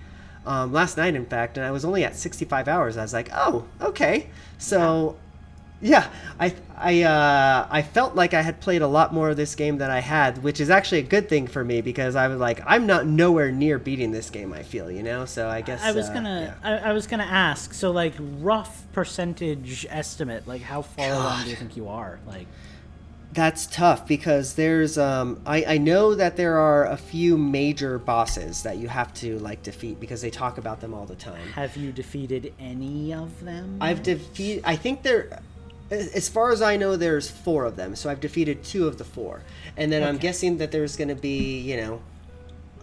[0.46, 2.96] um, last night in fact, and I was only at 65 hours.
[2.96, 4.30] I was like, oh, okay.
[4.58, 5.16] So
[5.80, 6.08] yeah,
[6.40, 9.78] I I uh, I felt like I had played a lot more of this game
[9.78, 12.60] than I had, which is actually a good thing for me because I was like,
[12.66, 14.52] I'm not nowhere near beating this game.
[14.52, 15.26] I feel, you know.
[15.26, 16.80] So I guess I was uh, gonna, yeah.
[16.84, 17.74] I, I was gonna ask.
[17.74, 22.20] So, like, rough percentage estimate, like, how far along do you think you are?
[22.26, 22.46] Like,
[23.32, 28.62] That's tough because there's um I, I know that there are a few major bosses
[28.62, 31.46] that you have to like defeat because they talk about them all the time.
[31.48, 33.76] have you defeated any of them?
[33.78, 35.40] I've defeated I think there
[35.90, 37.94] as far as I know there's four of them.
[37.96, 39.42] So I've defeated two of the four.
[39.76, 42.00] And then I'm guessing that there's going to be, you know,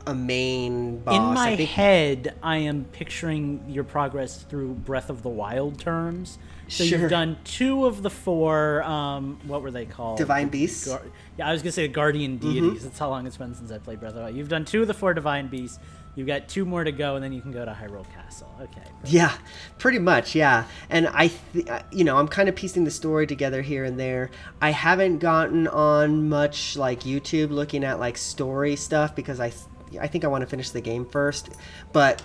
[0.06, 1.16] a main boss.
[1.16, 5.80] In my I think head, I am picturing your progress through Breath of the Wild
[5.80, 6.38] terms.
[6.68, 7.00] So Sure.
[7.00, 8.84] you've done two of the four.
[8.84, 10.18] Um, what were they called?
[10.18, 10.88] Divine Beasts?
[10.88, 11.02] Gar-
[11.38, 12.84] yeah, I was gonna say guardian deities.
[12.84, 14.36] That's how long it's been since I played Breath of the Wild.
[14.36, 15.80] You've done two of the four divine beasts.
[16.15, 18.47] You've got two more to go, and then you can go to Hyrule Castle.
[18.62, 18.82] Okay.
[19.06, 19.36] Yeah,
[19.80, 20.36] pretty much.
[20.36, 23.99] Yeah, and I, th- you know, I'm kind of piecing the story together here and
[23.99, 24.30] there.
[24.62, 29.99] I haven't gotten on much like YouTube looking at like story stuff because I, th-
[29.99, 31.49] I think I want to finish the game first,
[31.93, 32.21] but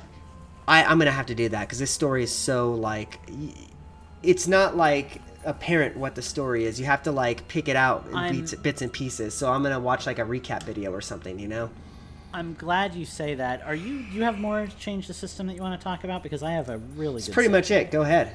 [0.66, 3.54] I, I'm gonna have to do that because this story is so like, y-
[4.22, 6.78] it's not like apparent what the story is.
[6.78, 9.32] You have to like pick it out in bits and pieces.
[9.32, 11.38] So I'm gonna watch like a recap video or something.
[11.38, 11.70] You know.
[12.38, 13.62] I'm glad you say that.
[13.62, 14.04] Are you?
[14.04, 16.22] Do you have more to change the system that you want to talk about?
[16.22, 17.20] Because I have a really.
[17.20, 17.90] That's pretty much it.
[17.90, 18.32] Go ahead.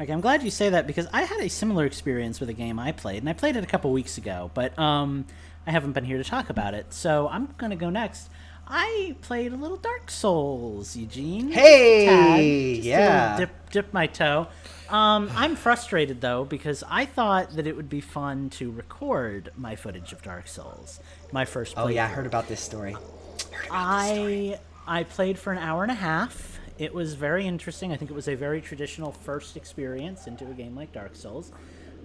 [0.00, 2.80] Okay, I'm glad you say that because I had a similar experience with a game
[2.80, 5.24] I played, and I played it a couple weeks ago, but um,
[5.68, 8.28] I haven't been here to talk about it, so I'm gonna go next.
[8.66, 11.50] I played a little Dark Souls, Eugene.
[11.50, 13.36] Hey, yeah.
[13.36, 14.48] dip, dip my toe.
[14.88, 19.74] Um, I'm frustrated though because I thought that it would be fun to record my
[19.74, 21.00] footage of Dark Souls,
[21.32, 21.74] my first.
[21.78, 22.94] Oh yeah, I heard about this story.
[23.70, 26.60] I I played for an hour and a half.
[26.78, 27.92] It was very interesting.
[27.92, 31.52] I think it was a very traditional first experience into a game like Dark Souls.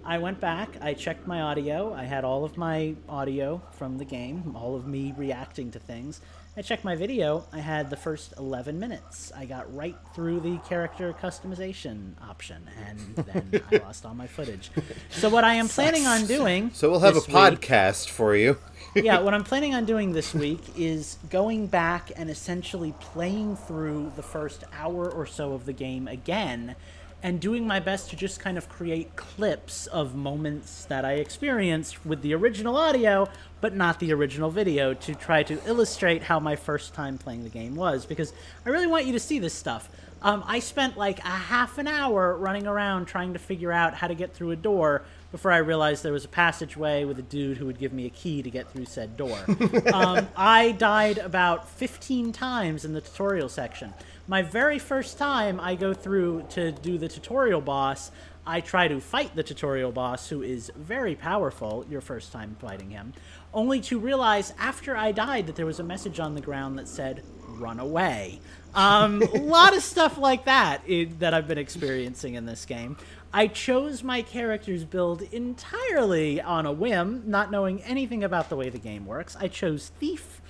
[0.04, 1.92] I went back, I checked my audio.
[1.92, 6.22] I had all of my audio from the game, all of me reacting to things.
[6.58, 7.46] I checked my video.
[7.52, 9.30] I had the first 11 minutes.
[9.36, 14.72] I got right through the character customization option, and then I lost all my footage.
[15.08, 16.72] So, what I am planning on doing.
[16.74, 18.58] So we'll have a this week- podcast for you.
[18.96, 24.10] yeah, what I'm planning on doing this week is going back and essentially playing through
[24.16, 26.74] the first hour or so of the game again
[27.22, 32.04] and doing my best to just kind of create clips of moments that I experienced
[32.06, 33.28] with the original audio,
[33.60, 37.50] but not the original video, to try to illustrate how my first time playing the
[37.50, 38.06] game was.
[38.06, 38.32] Because
[38.64, 39.88] I really want you to see this stuff.
[40.20, 44.08] Um, I spent like a half an hour running around trying to figure out how
[44.08, 47.58] to get through a door before I realized there was a passageway with a dude
[47.58, 49.38] who would give me a key to get through said door.
[49.92, 53.94] um, I died about 15 times in the tutorial section.
[54.26, 58.10] My very first time I go through to do the tutorial boss,
[58.46, 62.90] I try to fight the tutorial boss, who is very powerful, your first time fighting
[62.90, 63.12] him,
[63.52, 66.88] only to realize after I died that there was a message on the ground that
[66.88, 68.40] said, run away.
[68.74, 72.96] Um, a lot of stuff like that in, that I've been experiencing in this game.
[73.32, 78.70] I chose my character's build entirely on a whim, not knowing anything about the way
[78.70, 79.36] the game works.
[79.38, 80.40] I chose Thief.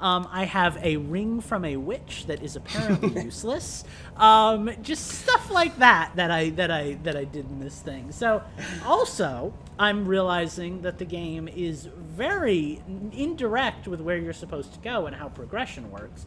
[0.00, 3.84] Um, I have a ring from a witch that is apparently useless.
[4.16, 8.12] Um, just stuff like that that I that I that I did in this thing.
[8.12, 8.42] So,
[8.86, 12.80] also, I'm realizing that the game is very
[13.12, 16.26] indirect with where you're supposed to go and how progression works.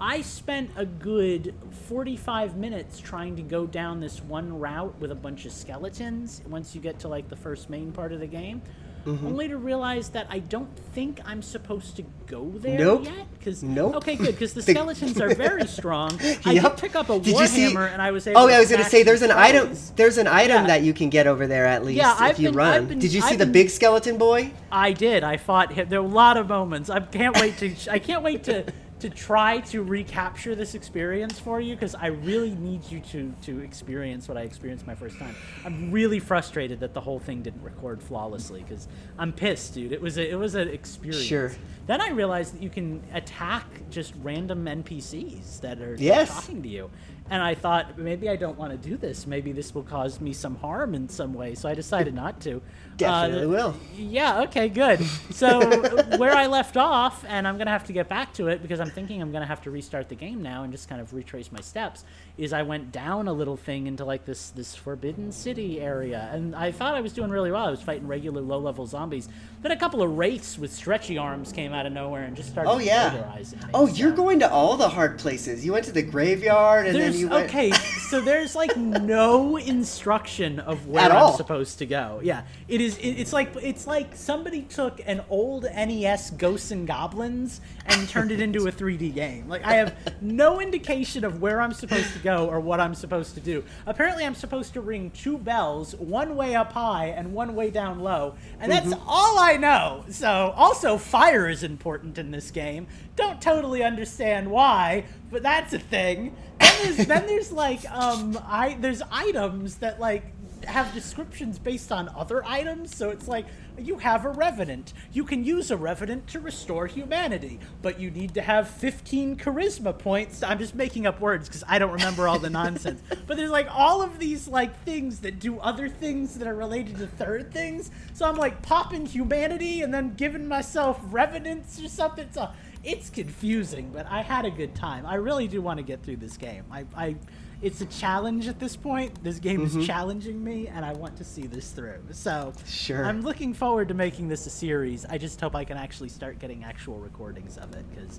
[0.00, 1.54] I spent a good
[1.86, 6.74] 45 minutes trying to go down this one route with a bunch of skeletons once
[6.74, 8.62] you get to like the first main part of the game.
[9.06, 9.26] Mm-hmm.
[9.26, 13.04] Only to realize that I don't think I'm supposed to go there Nope.
[13.06, 13.26] yet.
[13.44, 13.96] Cause, Nope.
[13.96, 16.18] Okay, good, because the The- skeletons are very strong.
[16.44, 16.62] I Yep.
[16.62, 18.58] did pick up a Did you see- warhammer and I was able Oh to yeah,
[18.58, 19.76] I was gonna say there's an item.
[19.96, 20.66] There's an item Yeah.
[20.68, 22.86] that you can get over there at least Yeah, if I've you been- run.
[22.86, 24.52] Been- Did you see I've the been- big skeleton boy?
[24.70, 25.24] I did.
[25.24, 25.88] I fought him.
[25.88, 26.88] There were a lot of moments.
[26.88, 27.74] I can't wait to.
[27.90, 28.64] I can't wait to
[29.02, 33.58] to try to recapture this experience for you because I really need you to to
[33.58, 35.34] experience what I experienced my first time.
[35.64, 38.86] I'm really frustrated that the whole thing didn't record flawlessly because
[39.18, 39.90] I'm pissed, dude.
[39.92, 41.24] It was a, it was an experience.
[41.24, 41.50] Sure.
[41.88, 46.32] Then I realized that you can attack just random NPCs that are Yes.
[46.32, 46.88] talking to you.
[47.32, 49.26] And I thought maybe I don't want to do this.
[49.26, 51.54] Maybe this will cause me some harm in some way.
[51.54, 52.60] So I decided not to.
[52.98, 53.74] Definitely Uh, will.
[53.96, 55.02] yeah, okay, good.
[55.30, 55.60] So
[56.18, 58.90] where I left off, and I'm gonna have to get back to it because I'm
[58.90, 61.60] thinking I'm gonna have to restart the game now and just kind of retrace my
[61.62, 62.04] steps.
[62.36, 66.54] Is I went down a little thing into like this this forbidden city area, and
[66.54, 67.64] I thought I was doing really well.
[67.64, 69.26] I was fighting regular low level zombies.
[69.62, 72.70] Then a couple of wraiths with stretchy arms came out of nowhere and just started
[72.70, 73.38] Oh yeah.
[73.72, 75.64] Oh, you're so- going to all the hard places.
[75.64, 77.48] You went to the graveyard and then There's you went.
[77.48, 77.70] okay,
[78.10, 81.36] so there's like no instruction of where At I'm all.
[81.36, 82.20] supposed to go.
[82.22, 82.96] Yeah, it is.
[82.98, 88.30] It, it's like it's like somebody took an old NES Ghosts and Goblins and turned
[88.30, 89.48] it into a 3D game.
[89.48, 93.34] Like I have no indication of where I'm supposed to go or what I'm supposed
[93.34, 93.64] to do.
[93.86, 98.00] Apparently, I'm supposed to ring two bells, one way up high and one way down
[98.00, 99.08] low, and that's Mm-hmm.
[99.08, 100.04] all I know.
[100.10, 102.86] So also fire is important in this game.
[103.16, 106.34] Don't totally understand why, but that's a thing.
[106.72, 110.24] Then there's, then there's like um I there's items that like
[110.64, 112.96] have descriptions based on other items.
[112.96, 113.46] So it's like
[113.78, 114.92] you have a revenant.
[115.12, 119.98] You can use a revenant to restore humanity, but you need to have 15 charisma
[119.98, 120.42] points.
[120.42, 123.02] I'm just making up words because I don't remember all the nonsense.
[123.26, 126.98] But there's like all of these like things that do other things that are related
[126.98, 127.90] to third things.
[128.14, 132.28] So I'm like popping humanity and then giving myself revenants or something.
[132.32, 132.50] So
[132.84, 135.06] it's confusing, but I had a good time.
[135.06, 136.64] I really do want to get through this game.
[136.70, 137.16] I, I
[137.60, 139.22] it's a challenge at this point.
[139.22, 139.80] This game Mm-hmm.
[139.82, 142.00] is challenging me, and I want to see this through.
[142.10, 143.04] So Sure.
[143.04, 145.04] I'm looking forward to making this a series.
[145.06, 148.18] I just hope I can actually start getting actual recordings of it because,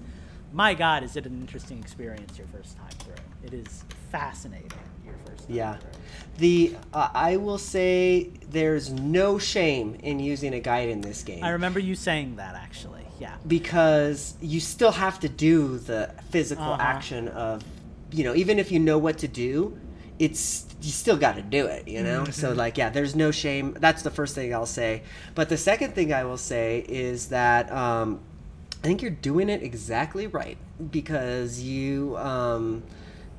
[0.54, 3.16] my God, is it an interesting experience your first time through?
[3.44, 4.72] It is fascinating
[5.06, 5.76] your first time Yeah.
[5.76, 5.90] through.
[6.38, 11.44] The uh, I will say there's no shame in using a guide in this game.
[11.44, 13.03] I remember you saying that actually.
[13.20, 13.36] Yeah.
[13.48, 16.82] because you still have to do the physical Uh-huh.
[16.82, 17.64] action of
[18.12, 19.78] you know even if you know what to do
[20.20, 22.60] it's you still got to do it you know so Mm-hmm.
[22.60, 25.02] like yeah there's no shame that's the first thing i'll say
[25.36, 28.20] but the second thing i will say is that um,
[28.84, 30.58] i think you're doing it exactly right
[30.92, 32.84] because you um,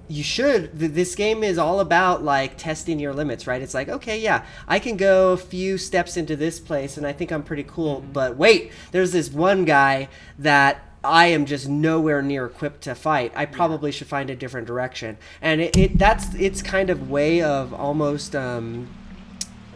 [0.09, 0.79] you should.
[0.79, 3.63] This game is all about like testing your limits right?
[3.63, 7.13] It's like okay yeah i can go a few steps into this place and i
[7.13, 12.23] think i'm pretty cool but wait there's this one guy that i am just nowhere
[12.23, 13.33] near equipped to fight.
[13.37, 15.19] I probably should find a different direction.
[15.43, 18.89] And it, it that's its kind of way of almost um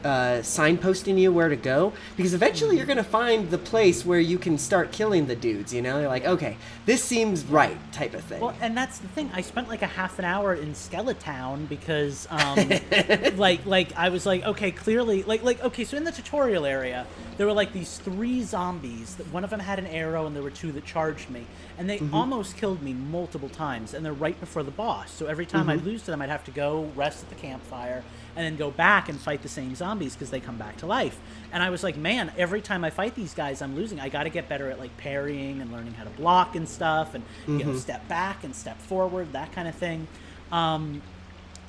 [0.04, 4.20] uh, signposting you where to go because eventually you're going to find the place where
[4.20, 6.56] you can start killing the dudes you know you're like okay
[6.86, 9.30] this seems right type of thing Well, and that's the thing.
[9.34, 14.24] I spent like a half an hour in Skeletown because, um, like, like I was
[14.26, 17.06] like, okay, clearly, like, like, okay, so in the tutorial area,
[17.36, 19.16] there were like these three zombies.
[19.16, 21.44] That one of them had an arrow, and there were two that charged me,
[21.78, 23.94] and they almost killed me multiple times.
[23.94, 25.10] And they're right before the boss.
[25.10, 28.02] So every time I lose to them, I'd have to go rest at the campfire
[28.38, 31.18] and then go back and fight the same zombies because they come back to life.
[31.52, 33.98] And I was like, man, every time I fight these guys, I'm losing.
[33.98, 37.14] I got to get better at like parrying and learning how to block and stuff,
[37.14, 40.06] and you know, step back and step forward, that kind of thing.
[40.52, 41.02] Um,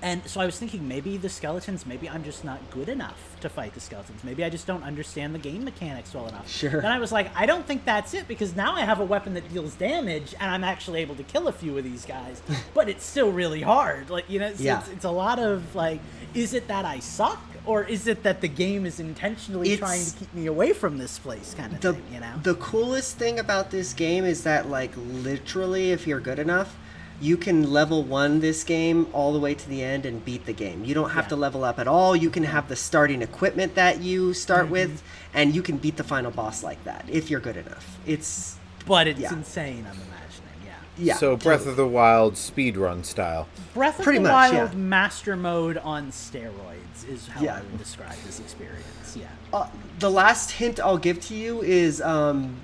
[0.02, 3.50] and so I was thinking maybe the skeletons, maybe I'm just not good enough to
[3.50, 4.24] fight the skeletons.
[4.24, 6.50] Maybe I just don't understand the game mechanics well enough.
[6.50, 6.82] Sure.
[6.82, 9.34] Then I was like, I don't think that's it because now I have a weapon
[9.36, 12.42] that deals damage and I'm actually able to kill a few of these guys,
[12.74, 14.10] but it's still really hard.
[14.10, 14.80] Like, you know, it's, Yeah.
[14.80, 16.00] it's, it's a lot of like,
[16.34, 20.06] is it that I suck or is it that the game is intentionally It's- trying
[20.06, 22.34] to keep me away from this place kind of the, thing, you know?
[22.44, 26.76] the coolest thing about this game is that like literally if you're good enough
[27.22, 30.54] you can level one this game all the way to the end and beat the
[30.54, 31.30] game you don't have Yeah.
[31.30, 34.72] to level up at all you can have the starting equipment that you start Mm-hmm.
[34.74, 35.04] with
[35.34, 39.08] and you can beat the final boss like that if you're good enough it's but
[39.08, 39.34] it's yeah.
[39.34, 40.74] insane, I'm imagining, yeah.
[40.98, 43.48] yeah so Breath of the Wild speedrun style.
[43.76, 44.78] Breath of Pretty the much, Wild yeah.
[44.78, 47.58] master mode on steroids is how Yeah.
[47.58, 49.16] I would describe this experience.
[49.16, 49.28] Yeah.
[49.54, 49.68] uh,
[50.00, 52.56] the last hint I'll give to you is um,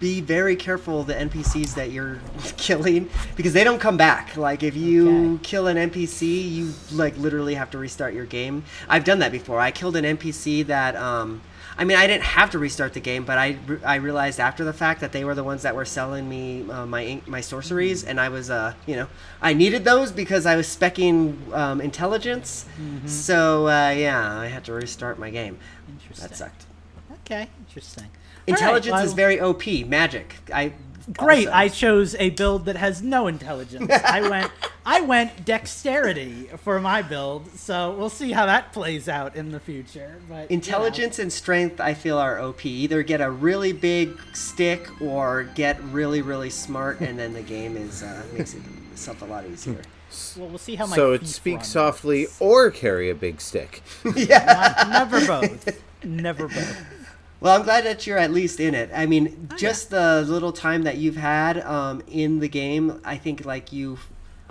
[0.00, 2.18] be very careful of the NPCs that you're
[2.56, 4.36] killing because they don't come back.
[4.36, 5.42] Like if you Okay.
[5.42, 8.64] kill an NPC, you like literally have to restart your game.
[8.88, 9.58] I've done that before.
[9.60, 11.40] I killed an NPC that um,
[11.78, 14.72] I mean, I didn't have to restart the game, but I, I realized after the
[14.72, 18.18] fact that they were the ones that were selling me uh, my my sorceries, and
[18.18, 19.08] I was uh you know
[19.42, 22.64] I needed those because I was specking um, intelligence.
[23.06, 25.58] So uh, yeah, I had to restart my game.
[25.88, 26.28] Interesting.
[26.28, 26.64] That sucked.
[27.24, 28.06] Okay, interesting.
[28.46, 29.66] Intelligence All right, is very OP.
[29.86, 30.34] Magic.
[30.52, 30.72] I
[31.12, 31.46] great.
[31.46, 33.90] also- I chose a build that has no intelligence.
[34.04, 34.50] I went
[34.88, 39.58] I went dexterity for my build, so we'll see how that plays out in the
[39.58, 40.16] future.
[40.28, 40.46] But you know.
[40.50, 42.64] Intelligence and strength, I feel, are OP.
[42.64, 47.76] Either get a really big stick or get really, really smart, and then the game
[47.76, 49.82] is uh, makes it itself a lot easier.
[50.36, 52.40] well, we'll see how my So it speaks softly works.
[52.40, 53.82] or carry a big stick.
[54.04, 55.82] Not- never both.
[56.04, 56.76] Never both.
[57.40, 58.90] Well, I'm glad that you're at least in it.
[58.94, 63.16] I mean, Oh, just the little time that you've had um, in the game, I
[63.16, 63.98] think like you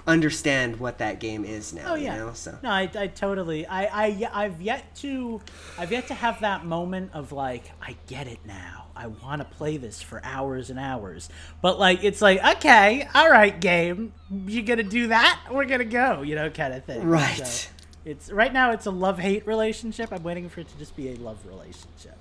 [0.08, 1.94] understand what that game is now.
[1.94, 2.14] Oh yeah.
[2.14, 2.34] You know?
[2.34, 3.66] So No, I, I totally.
[3.66, 5.42] I, I I've yet to
[5.78, 8.86] I've yet to have that moment of like I get it now.
[8.96, 11.30] I want to play this for hours and hours.
[11.62, 14.14] But like it's like okay, all right, game,
[14.46, 15.48] you gonna do that?
[15.52, 17.04] We're gonna go, you know, kind of thing.
[17.08, 17.46] Right.
[17.46, 17.70] So
[18.06, 18.72] it's right now.
[18.72, 20.14] It's a love hate relationship.
[20.14, 22.15] I'm waiting for it to just be a love relationship.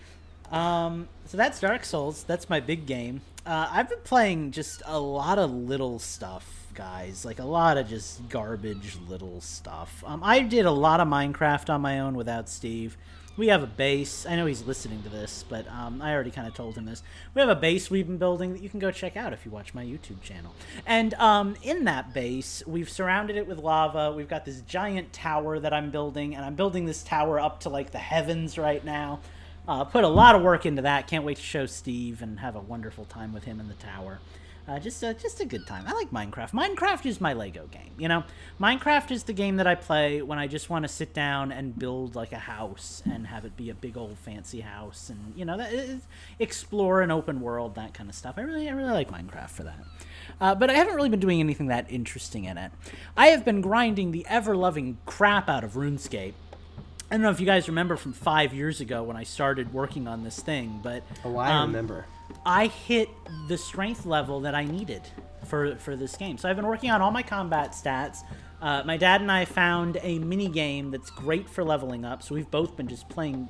[0.51, 2.23] Um, so that's Dark Souls.
[2.23, 3.21] That's my big game.
[3.45, 7.23] Uh, I've been playing just a lot of little stuff, guys.
[7.23, 10.03] Like a lot of just garbage little stuff.
[10.05, 12.97] Um, I did a lot of Minecraft on my own without Steve.
[13.39, 14.25] We have a base.
[14.25, 17.03] I know he's listening to this, but um, I already kind of told him this.
[17.33, 19.51] We have a base we've been building that you can go check out if you
[19.51, 20.53] watch my YouTube channel.
[20.85, 24.11] And um, in that base, we've surrounded it with lava.
[24.11, 27.69] We've got this giant tower that I'm building, and I'm building this tower up to
[27.69, 29.21] like the heavens right now.
[29.65, 31.07] Uh, put a lot of work into that.
[31.07, 34.19] Can't wait to show Steve and have a wonderful time with him in the tower.
[34.69, 35.83] Uh, just a, just a good time.
[35.87, 36.51] I like Minecraft.
[36.51, 37.91] Minecraft is my Lego game.
[37.97, 38.23] You know,
[38.61, 41.77] Minecraft is the game that I play when I just want to sit down and
[41.77, 45.43] build like a house and have it be a big old fancy house and you
[45.43, 45.73] know that
[46.37, 48.35] explore an open world that kind of stuff.
[48.37, 49.79] I really I really like Minecraft for that.
[50.39, 52.71] Uh, but I haven't really been doing anything that interesting in it.
[53.17, 56.33] I have been grinding the ever loving crap out of RuneScape.
[57.11, 60.07] I don't know if you guys remember from five years ago when I started working
[60.07, 62.05] on this thing, but Oh, I um, remember.
[62.45, 63.09] I hit
[63.47, 65.01] the strength level that I needed
[65.45, 66.37] for for this game.
[66.37, 68.19] So I've been working on all my combat stats.
[68.61, 72.21] Uh, my dad and I found a mini game that's great for leveling up.
[72.21, 73.49] So we've both been just playing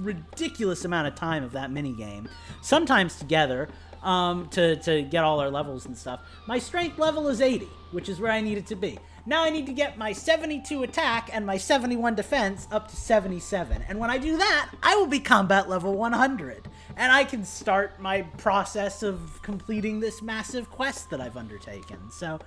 [0.00, 2.28] ridiculous amount of time of that mini game,
[2.62, 3.68] sometimes together,
[4.02, 6.20] um, to to get all our levels and stuff.
[6.46, 8.98] My strength level is 80, which is where I need it to be.
[9.26, 13.84] Now I need to get my 72 attack and my 71 defense up to 77.
[13.88, 16.68] And when I do that, I will be combat level 100.
[16.96, 22.10] And I can start my process of completing this massive quest that I've undertaken.
[22.10, 22.38] So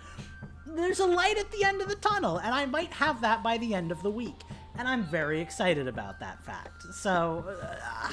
[0.67, 3.57] there's a light at the end of the tunnel, and I might have that by
[3.57, 4.41] the end of the week.
[4.78, 6.84] And I'm very excited about that fact.
[6.93, 8.09] So uh,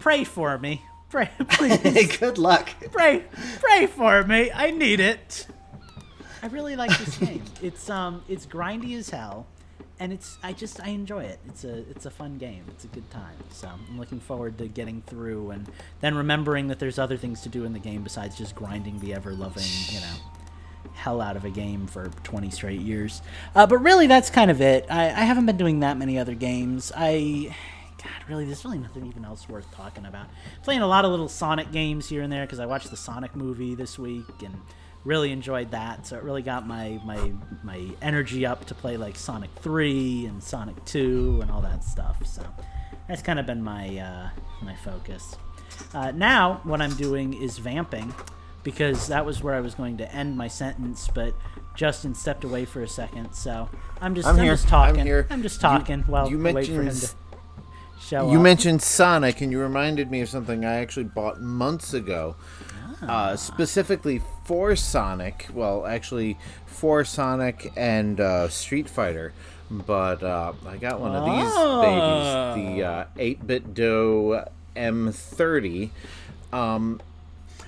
[0.00, 0.82] pray for me.
[1.10, 2.16] Pray, please.
[2.18, 2.70] Good luck.
[2.90, 3.24] pray,
[3.60, 4.50] pray for me.
[4.50, 5.46] I need it.
[6.42, 7.42] I really like this game.
[7.62, 9.46] It's um, it's grindy as hell,
[10.00, 11.38] and it's I just I enjoy it.
[11.46, 12.64] It's a it's a fun game.
[12.68, 13.36] It's a good time.
[13.50, 15.70] So I'm looking forward to getting through and
[16.00, 19.14] then remembering that there's other things to do in the game besides just grinding the
[19.14, 20.16] ever loving you know
[20.94, 23.22] hell out of a game for 20 straight years.
[23.54, 24.86] Uh, but really, that's kind of it.
[24.90, 26.92] I, I haven't been doing that many other games.
[26.96, 27.54] I.
[27.98, 30.26] God, really, there's really nothing even else worth talking about.
[30.64, 33.36] Playing a lot of little Sonic games here and there because I watched the Sonic
[33.36, 34.56] movie this week and
[35.04, 36.06] really enjoyed that.
[36.06, 37.32] So it really got my my
[37.62, 42.24] my energy up to play like Sonic 3 and Sonic 2 and all that stuff.
[42.26, 42.42] So
[43.08, 44.28] that's kind of been my uh,
[44.62, 45.36] my focus.
[45.94, 48.14] Uh, now, what I'm doing is vamping
[48.62, 51.34] because that was where I was going to end my sentence, but
[51.74, 53.68] Justin stepped away for a second, so
[54.00, 54.52] I'm just I'm I'm, here.
[54.52, 55.00] just talking.
[55.00, 55.26] I'm here.
[55.42, 57.16] just You- talking while you I wait for him mentioned- to
[58.00, 58.42] show You up.
[58.42, 62.36] mentioned Sonic, and you reminded me of something I actually bought months ago.
[63.02, 65.48] Uh, specifically for Sonic.
[65.52, 69.32] Well, actually, for Sonic and uh, Street Fighter.
[69.70, 72.54] But uh, I got one of these Ah.
[72.54, 75.90] babies, the uh, 8BitDo M30.
[76.52, 77.00] Um,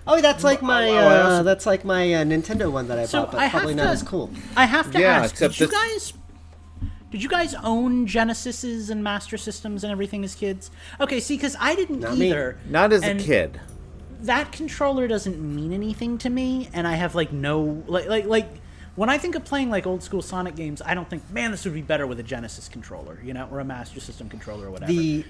[0.06, 3.06] Oh, that's like my oh, uh, also- that's like my uh, Nintendo one that I
[3.06, 4.30] So bought, but I probably have not to- as cool.
[4.54, 6.12] I have to Yeah, ask, except did you this- guys
[7.10, 10.70] did you guys own Genesises and Master Systems and everything as kids?
[11.00, 12.28] Okay, see, because I didn't Not me.
[12.28, 12.58] either.
[12.68, 13.60] not as And a kid.
[14.24, 18.48] That controller doesn't mean anything to me, and I have like no like like like
[18.96, 21.64] when I think of playing like old school Sonic games, I don't think, man, this
[21.64, 24.70] would be better with a Genesis controller, you know, or a Master System controller or
[24.70, 24.92] whatever.
[24.92, 25.24] The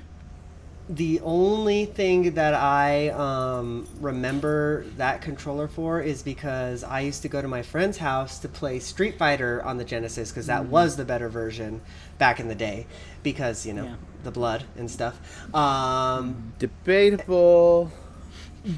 [0.88, 7.28] the only thing that I um, remember that controller for is because I used to
[7.28, 10.96] go to my friend's house to play Street Fighter on the Genesis because that was
[10.96, 11.80] the better version
[12.18, 12.86] back in the day
[13.22, 13.94] because you know Yeah.
[14.24, 15.18] the blood and stuff.
[15.54, 17.90] Um, Debatable.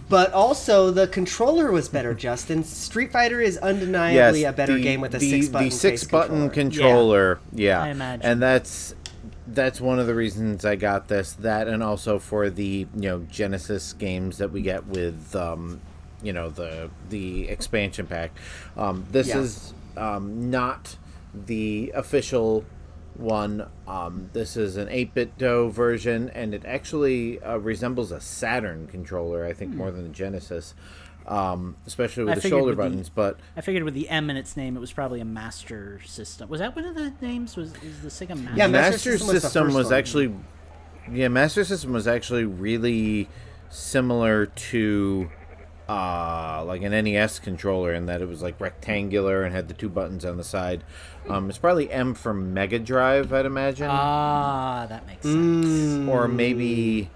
[0.08, 2.14] But also the controller was better.
[2.26, 6.04] Justin, Street Fighter is undeniably a better game with a the, six button the six
[6.04, 7.36] button controller.
[7.36, 7.40] controller.
[7.52, 8.26] Yeah, I imagine.
[8.26, 8.94] and that's
[9.48, 11.32] that's one of the reasons I got this.
[11.34, 15.80] That and also for the you know Genesis games that we get with um,
[16.22, 18.32] you know the the expansion pack.
[18.76, 19.38] Um, this Yeah.
[19.38, 20.96] is um, not
[21.32, 22.64] the official
[23.18, 23.68] one.
[23.86, 29.44] Um, this is an 8BitDo version, and it actually uh, resembles a Saturn controller.
[29.46, 30.74] I think more than the Genesis,
[31.26, 32.38] um, especially with Hmm.
[32.38, 33.08] I the shoulder with the- buttons.
[33.08, 36.48] But I figured with the M in its name, it was probably a Master System.
[36.48, 37.56] Was that one of the names?
[37.56, 38.56] Was is the Sega Master?
[38.56, 40.34] Yeah, Master System was the System first was actually,
[41.12, 43.28] yeah, Master System was actually really
[43.70, 45.28] similar to,
[45.88, 49.88] uh, like an NES controller in that it was like rectangular and had the two
[49.88, 50.82] buttons on the side.
[51.28, 55.66] Um, it's probably M for Mega Drive, I'd imagine, Ah, that makes sense.
[55.66, 56.08] Mm.
[56.08, 57.10] or maybe,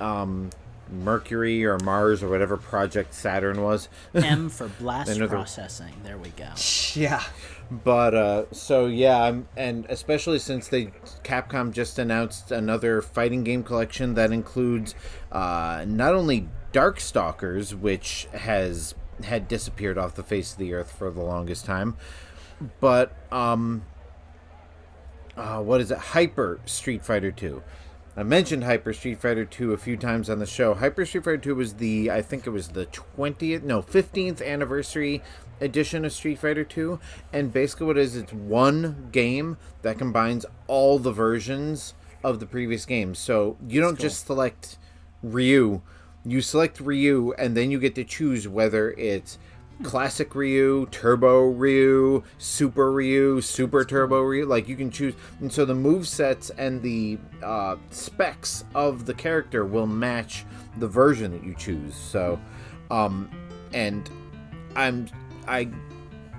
[0.00, 0.50] um,
[0.92, 3.88] Mercury or Mars or whatever Project Saturn was.
[4.14, 5.94] M for blast Another- processing.
[6.04, 6.50] There we go.
[6.94, 7.22] Yeah.
[7.70, 10.92] But uh, so yeah, I'm, and especially since they
[11.24, 14.94] Capcom just announced another fighting game collection that includes
[15.32, 21.10] uh, not only Darkstalkers, which has had disappeared off the face of the earth for
[21.10, 21.96] the longest time,
[22.80, 23.84] but um,
[25.36, 25.98] uh, what is it?
[25.98, 27.62] Hyper Street Fighter Two.
[28.16, 30.74] I mentioned Hyper Street Fighter 2 a few times on the show.
[30.74, 35.20] Hyper Street Fighter 2 was the, I think it was the 20th, no, 15th anniversary
[35.60, 37.00] edition of Street Fighter 2.
[37.32, 42.46] And basically, what it is, it's one game that combines all the versions of the
[42.46, 43.18] previous games.
[43.18, 44.78] So you don't just select
[45.24, 45.82] Ryu
[46.24, 49.38] you select Ryu, and then you get to choose whether it's
[49.82, 54.46] classic Ryu, Turbo Ryu, Super Ryu, Super Turbo Ryu.
[54.46, 59.14] Like you can choose, and so the move sets and the uh, specs of the
[59.14, 60.44] character will match
[60.78, 61.94] the version that you choose.
[61.94, 62.40] So,
[62.90, 63.30] um,
[63.72, 64.08] and
[64.76, 65.08] I'm
[65.46, 65.68] I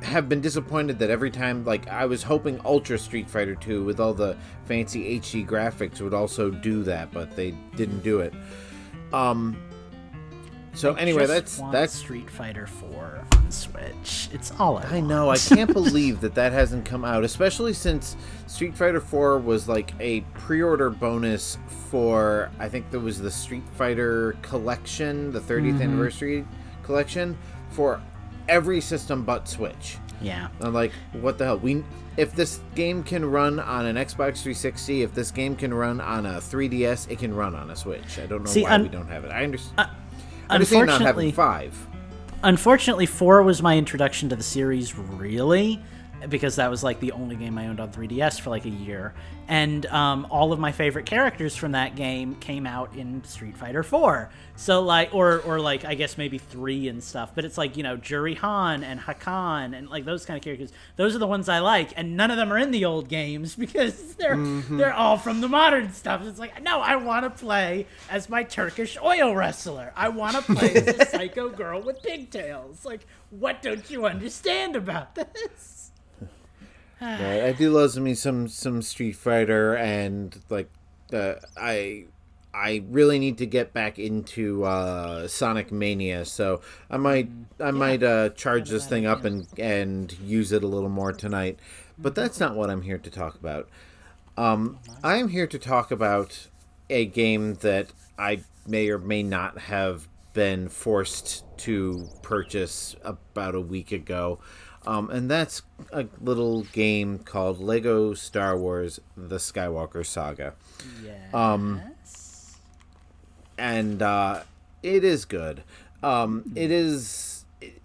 [0.02, 4.00] have been disappointed that every time like I was hoping Ultra Street Fighter 2 with
[4.00, 8.34] all the fancy HD graphics would also do that, but they didn't do it.
[9.14, 9.58] Um
[10.76, 14.30] so I anyway, that's that's Street Fighter 4 on Switch.
[14.34, 15.30] It's all I, I know.
[15.30, 18.16] I can't believe that that hasn't come out, especially since
[18.48, 21.58] Street Fighter 4 was like a pre-order bonus
[21.90, 25.82] for I think there was the Street Fighter collection, the 30th Mm-hmm.
[25.82, 26.46] anniversary
[26.84, 27.38] collection
[27.72, 28.02] for
[28.48, 29.98] every system but Switch.
[30.22, 30.50] yeah.
[30.62, 31.58] I'm like, what the hell?
[31.58, 31.84] We
[32.18, 36.26] if this game can run on an Xbox 360, if this game can run on
[36.26, 38.20] a 3DS, it can run on a Switch.
[38.20, 39.32] I don't know See, why un- we don't have it.
[39.32, 39.90] I understand.
[40.50, 41.88] Understand not unfortunately- having five.
[42.44, 45.82] Unfortunately, 4 was my introduction to the series, really,
[46.30, 49.14] because that was like the only game I owned on 3DS for like a year.
[49.48, 53.84] And um, all of my favorite characters from that game came out in Street Fighter
[53.84, 54.30] 4.
[54.56, 57.34] So, like, or, or like, I guess maybe 3 and stuff.
[57.36, 60.72] But it's like, you know, Juri Han and Hakan and like those kind of characters.
[60.96, 61.92] Those are the ones I like.
[61.96, 65.48] And none of them are in the old games because they're, they're all from the
[65.48, 66.26] modern stuff.
[66.26, 69.94] It's like, no, I want to play as my Turkish oil wrestler.
[69.96, 72.84] I want to play as a psycho girl with pigtails.
[72.84, 75.75] Like, what don't you understand about this?
[77.02, 80.70] Right, I do love me some some Street Fighter, and like
[81.14, 82.06] uh, I
[82.54, 87.30] I really need to get back into uh, Sonic Mania, so I might
[87.60, 91.60] I might uh, charge this thing up and and use it a little more tonight.
[91.98, 93.68] But that's not what I'm here to talk about.
[94.38, 96.48] Um, I am here to talk about
[96.90, 97.88] a game that
[98.18, 104.40] I may or may not have been forced to purchase about a week ago.
[104.88, 105.62] Um, and that's
[105.92, 110.54] a little game called Lego Star Wars The Skywalker Saga.
[111.34, 111.82] Um,
[113.58, 114.44] and uh,
[114.84, 115.64] it is good.
[116.04, 117.46] Um, it is.
[117.62, 117.82] It,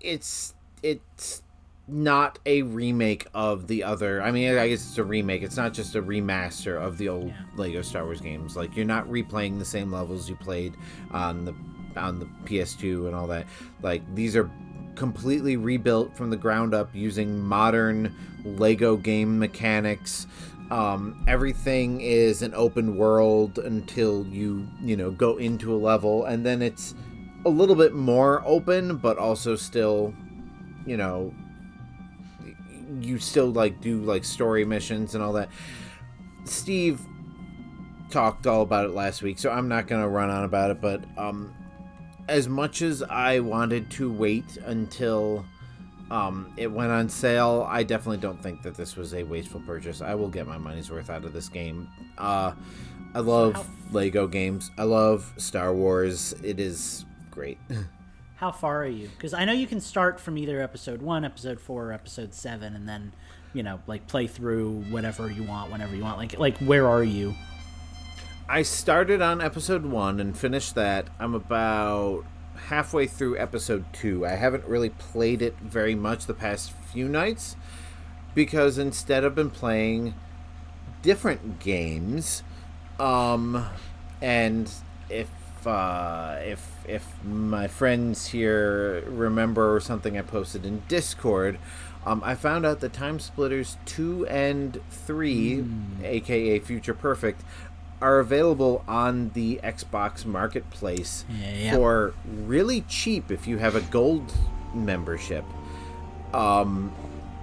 [0.00, 1.42] it's it's
[1.86, 4.22] not a remake of the other.
[4.22, 5.42] I mean, I guess it's a remake.
[5.42, 8.56] It's not just a remaster of the old Lego Star Wars games.
[8.56, 10.74] Like you're not replaying the same levels you played
[11.10, 11.54] on the
[11.96, 13.46] on the PS2 and all that.
[13.82, 14.50] Like these are
[14.94, 18.14] completely rebuilt from the ground up using modern
[18.44, 20.26] Lego game mechanics.
[20.70, 26.44] Um, everything is an open world until you you know go into a level, and
[26.44, 26.94] then it's
[27.44, 30.14] a little bit more open, but also still,
[30.86, 31.34] you know,
[33.00, 35.48] you still like do like story missions and all that.
[36.44, 37.00] Steve
[38.10, 40.80] talked all about it last week, so I'm not gonna run on about it.
[40.80, 41.54] But um,
[42.28, 45.44] as much as I wanted to wait until
[46.10, 50.00] um, it went on sale, I definitely don't think that this was a wasteful purchase.
[50.00, 51.88] I will get my money's worth out of this game.
[52.18, 52.52] Uh,
[53.14, 54.70] I love how- Lego games.
[54.78, 56.34] I love Star Wars.
[56.42, 57.58] It is great.
[58.36, 59.08] How far are you?
[59.16, 62.74] Because I know you can start from either episode one, episode four, or episode seven,
[62.74, 63.12] and then,
[63.54, 66.18] you know, like play through whatever you want, whenever you want.
[66.18, 67.34] Like, like where are you?
[68.46, 71.06] I started on episode one and finished that.
[71.18, 72.24] I'm about
[72.68, 74.26] halfway through episode two.
[74.26, 77.56] I haven't really played it very much the past few nights
[78.34, 80.14] because instead I've been playing
[81.00, 82.42] different games.
[83.00, 83.64] Um,
[84.20, 84.70] and
[85.08, 85.30] if
[85.66, 91.58] uh, if if my friends here remember something I posted in Discord,
[92.04, 95.64] um, I found out that TimeSplitters two and three,
[96.02, 97.40] aka Future Perfect,
[98.04, 101.74] are available on the Xbox Marketplace Yeah.
[101.74, 102.12] for
[102.44, 104.30] really cheap if you have a gold
[104.74, 105.42] membership.
[106.34, 106.92] Um,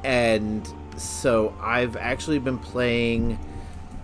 [0.03, 3.39] and so I've actually been playing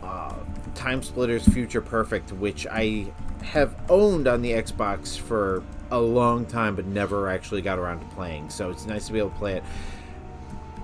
[0.02, 0.34] uh,
[0.74, 3.06] TimeSplitters Future Perfect, which I
[3.44, 8.06] have owned on the Xbox for a long time, but never actually got around to
[8.16, 8.50] playing.
[8.50, 9.64] So it's nice to be able to play it.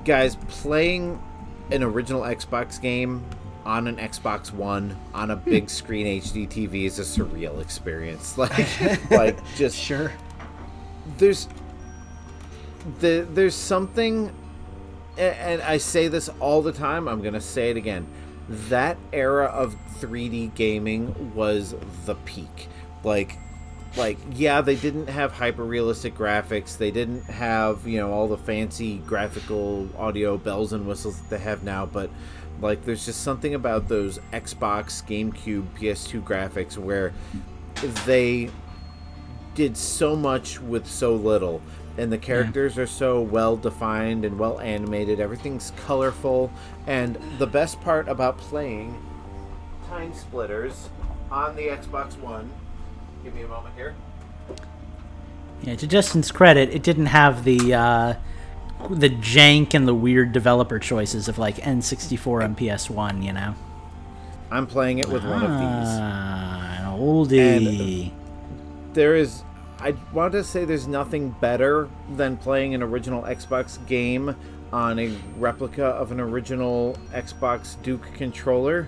[0.06, 1.20] Guys, playing
[1.72, 3.26] an original Xbox game
[3.66, 5.68] on an Xbox One on a big hmm.
[5.68, 8.38] screen HD TV is a surreal experience.
[8.44, 10.12] Like, like just Sure.
[11.18, 11.48] there's
[13.00, 14.34] the there's something
[15.18, 18.08] and I say this all the time, I'm going to say it again.
[18.50, 22.68] That era of 3D gaming was the peak.
[23.04, 23.38] Like
[23.96, 26.78] like yeah, they didn't have hyper realistic graphics.
[26.78, 31.38] They didn't have, you know, all the fancy graphical audio bells and whistles that they
[31.38, 32.10] have now, but
[32.64, 37.14] like there's just something about those Xbox, GameCube, PS2 graphics where
[38.06, 38.50] they
[39.56, 41.62] did so much with so little
[41.98, 46.52] and the characters are so well defined and well animated everything's colorful
[46.88, 49.00] and the best part about playing
[49.88, 50.90] time splitters
[51.30, 52.52] on the xbox one
[53.24, 53.96] give me a moment here.
[55.64, 58.14] Yeah, to Justin's credit, it didn't have the uh,
[58.90, 63.24] the jank and the weird developer choices of like N64 and PS1.
[63.24, 63.56] You know,
[64.52, 68.12] i'm playing it with one of these ah, an oldie.
[68.94, 69.44] there is
[69.80, 74.34] I want to say there's nothing better than playing an original Xbox game
[74.72, 78.88] on a replica of an original Xbox Duke controller.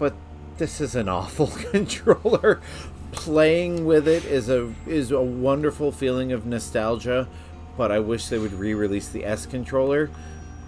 [0.00, 0.14] But
[0.58, 2.60] this is an awful controller.
[3.12, 7.28] Playing with it is a is a wonderful feeling of nostalgia,
[7.76, 10.10] but I wish they would re-release the S controller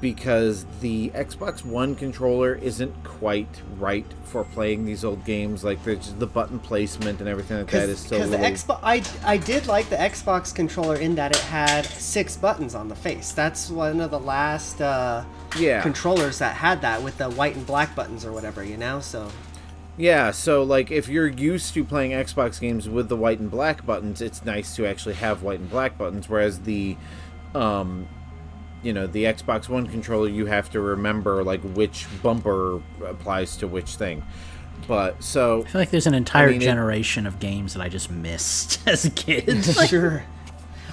[0.01, 3.49] because the Xbox One controller isn't quite
[3.79, 5.65] right for playing these old games.
[5.65, 8.37] Like the button placement and everything like that is still Because the
[8.73, 12.89] Xbox, I I did like the Xbox controller in that it had six buttons on
[12.89, 13.33] the face.
[13.33, 15.25] That's one of the last uh,
[15.59, 15.83] Yeah.
[15.83, 19.01] controllers that had that with the white and black buttons or whatever, you know.
[19.01, 19.29] So
[19.99, 23.85] Yeah, so like if you're used to playing Xbox games with the white and black
[23.85, 26.29] buttons, it's nice to actually have white and black buttons.
[26.29, 26.97] Whereas the,
[27.55, 28.09] um,
[28.83, 33.67] you know, the Xbox One controller, you have to remember like which bumper applies to
[33.67, 34.23] which thing.
[34.87, 37.89] But so I feel like there's an entire mean, it- generation of games that I
[37.89, 39.77] just missed as a kid.
[39.77, 40.23] Like, sure.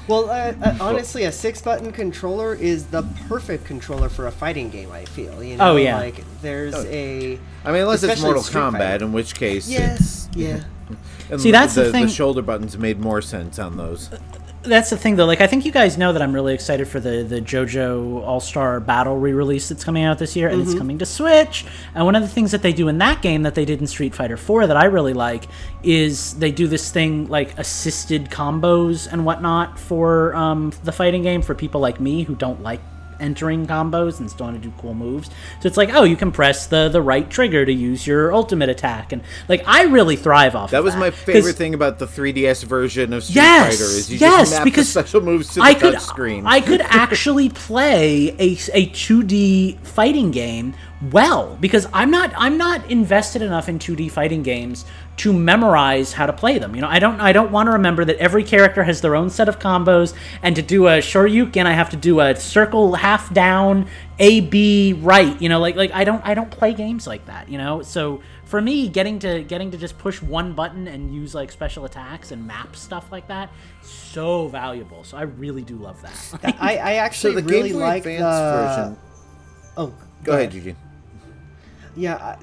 [0.07, 4.91] Well, uh, uh, honestly, a six-button controller is the perfect controller for a fighting game.
[4.91, 5.97] I feel, you know, Oh, yeah.
[5.97, 9.05] like there's a I mean, unless it's Mortal Kombat, Fighter.
[9.05, 10.63] in which case, yes, yeah.
[11.31, 14.09] and See, that's the thing- The shoulder buttons made more sense on those.
[14.67, 15.25] That's the thing though.
[15.25, 18.39] Like I think you guys know that I'm really excited for the the JoJo All
[18.39, 20.69] Star Battle re-release that's coming out this year, and Mm-hmm.
[20.69, 21.65] it's coming to Switch.
[21.93, 23.87] And one of the things that they do in that game that they did in
[23.87, 25.45] Street Fighter 4 that I really like
[25.83, 31.41] is they do this thing like assisted combos and whatnot for um, the fighting game
[31.41, 32.81] for people like me who don't like
[33.19, 35.29] entering combos and still want to do cool moves.
[35.59, 38.69] So it's like, oh, you can press the the right trigger to use your ultimate
[38.69, 40.71] attack, and like I really thrive off.
[40.71, 44.11] That of was my favorite thing about the 3DS version of Street Yes, Fighter is
[44.11, 46.45] you yes, just map because the special moves to the I could, touch screen.
[46.45, 50.73] I could actually play a, a 2D fighting game
[51.11, 54.85] well because I'm not I'm not invested enough in 2D fighting games
[55.17, 56.75] to memorize how to play them.
[56.75, 59.29] You know, I don't I don't want to remember that every character has their own
[59.29, 60.13] set of combos
[60.43, 63.87] and to do a Shoryuken I have to do a circle half down
[64.19, 65.41] A B right.
[65.41, 67.81] You know, like like I don't I don't play games like that, you know?
[67.81, 71.85] So for me getting to getting to just push one button and use like special
[71.85, 73.51] attacks and map stuff like that
[73.81, 75.03] so valuable.
[75.03, 76.55] So I really do love that.
[76.59, 78.67] I, I so actually the really Game Boy like Advance the.
[78.67, 78.97] version.
[79.77, 79.93] Oh,
[80.23, 80.75] Go ahead, Eugene.
[81.95, 82.37] Yeah,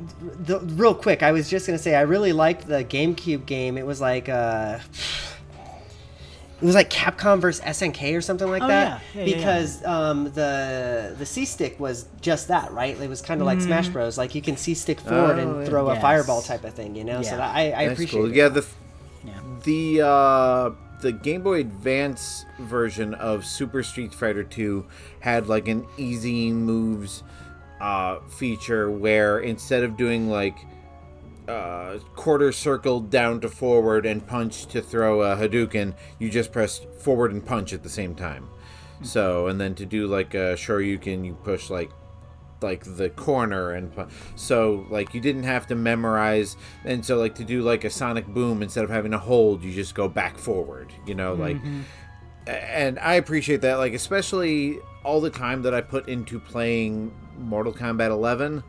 [0.45, 3.77] the, real quick, I was just gonna say I really liked the GameCube game.
[3.77, 4.79] It was like uh,
[6.61, 9.03] it was like Capcom versus SNK or something like Oh, that.
[9.15, 9.21] yeah.
[9.21, 9.37] Yeah, yeah, yeah.
[9.37, 12.99] because um, the the C stick was just that, right?
[12.99, 14.17] It was kind of like Smash Bros.
[14.17, 17.05] Like you can C stick forward Oh, and throw a fireball type of thing, you
[17.05, 17.21] know.
[17.23, 18.31] So that, I, I That's appreciate cool.
[18.31, 18.37] it.
[18.37, 18.65] Yeah, the
[19.65, 24.87] the uh, the Game Boy Advance version of Super Street Fighter 2
[25.21, 27.23] had like an easy moves
[27.83, 30.57] uh, feature where instead of doing like
[31.49, 36.81] uh, quarter circle down to forward and punch to throw a Hadouken, you just press
[37.01, 38.49] forward and punch at the same time.
[39.03, 41.91] So, and then to do like a Shoryuken, you push like
[42.61, 43.93] like the corner and
[44.37, 48.25] so like you didn't have to memorize and so like to do like a sonic
[48.29, 51.57] boom instead of having to hold you just go back forward you know like
[52.47, 57.73] and i appreciate that like especially all the time that i put into playing mortal
[57.73, 58.63] kombat 11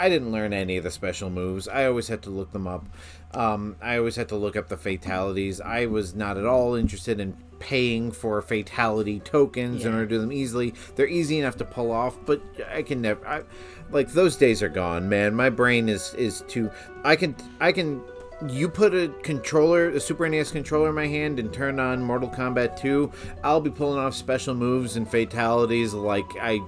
[0.00, 1.68] i didn't learn any of the special moves.
[1.68, 2.86] I always had to look them up.
[3.34, 5.60] Um, i always had to look up the fatalities.
[5.60, 10.18] I was not at all interested in paying for fatality tokens in order to do
[10.18, 10.72] them easily.
[10.96, 13.42] They're easy enough to pull off but i can never I,
[13.90, 15.34] like those days are gone man.
[15.34, 16.70] My brain is is too
[17.04, 18.02] i can i can
[18.48, 22.28] you put a controller, a Super NES controller in my hand and turn on Mortal
[22.28, 23.10] Kombat 2,
[23.44, 26.58] I'll be pulling off special moves and fatalities like I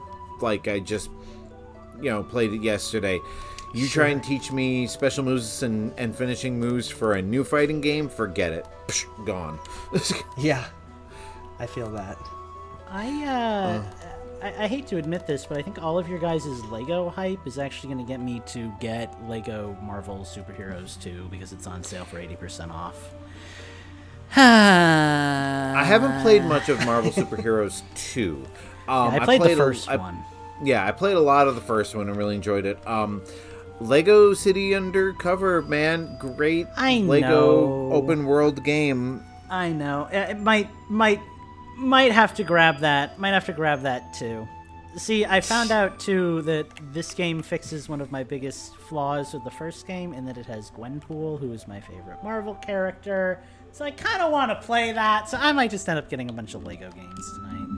[0.41, 1.09] like I just
[2.03, 3.21] you know, played it yesterday.
[3.75, 7.81] You try and teach me special moves and, and finishing moves for a new fighting
[7.81, 8.67] game, forget it.
[8.89, 9.59] Psh, gone.
[10.39, 10.67] Yeah,
[11.59, 12.19] I feel that.
[12.91, 13.83] I uh,
[14.43, 17.47] I, I hate to admit this, but I think all of your guys' Lego hype
[17.47, 21.83] is actually going to get me to get Lego Marvel Superheroes 2 because it's on
[21.85, 23.13] sale for 80% off.
[24.35, 28.43] I I haven't played much of Marvel Superheroes 2.
[28.89, 30.25] Um, I played, the first I- one.
[30.63, 32.85] yeah, I played a lot of the first one and really enjoyed it.
[32.87, 33.23] Um,
[33.81, 37.29] Lego City Undercover, man, great I Lego
[37.89, 37.93] know.
[37.93, 39.25] open world game.
[39.51, 40.09] I know.
[40.13, 41.21] Uh, It might might
[41.83, 43.19] might have to grab that.
[43.19, 44.47] Might have to grab that too.
[44.97, 49.43] See, I found out too that this game fixes one of my biggest flaws with
[49.45, 53.43] the first game in that it has Gwenpool, who is my favorite Marvel character.
[53.73, 55.31] So I kind of want to play that.
[55.31, 57.69] So I might just end up getting a bunch of Lego games tonight.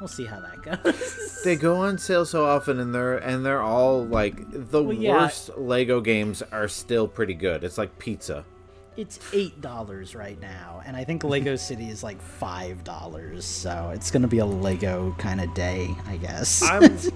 [0.00, 1.40] We'll see how that goes.
[1.44, 5.12] They go on sale so often, and they're and they're all like the Well, yeah.
[5.22, 7.62] worst Lego games are still pretty good.
[7.62, 8.44] It's like pizza.
[8.98, 13.44] It's eight dollars right now, and I think Lego City is like five dollars.
[13.44, 16.60] So it's gonna be a Lego kind of day, I guess.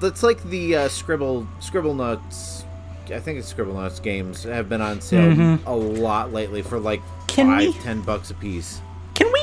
[0.00, 2.64] That's like the uh, Scribble Scribblenauts.
[3.10, 7.26] I think it's Scribblenauts games have been on sale a lot lately for like Mm-hmm.
[7.28, 8.80] Can five, we- ten bucks a piece.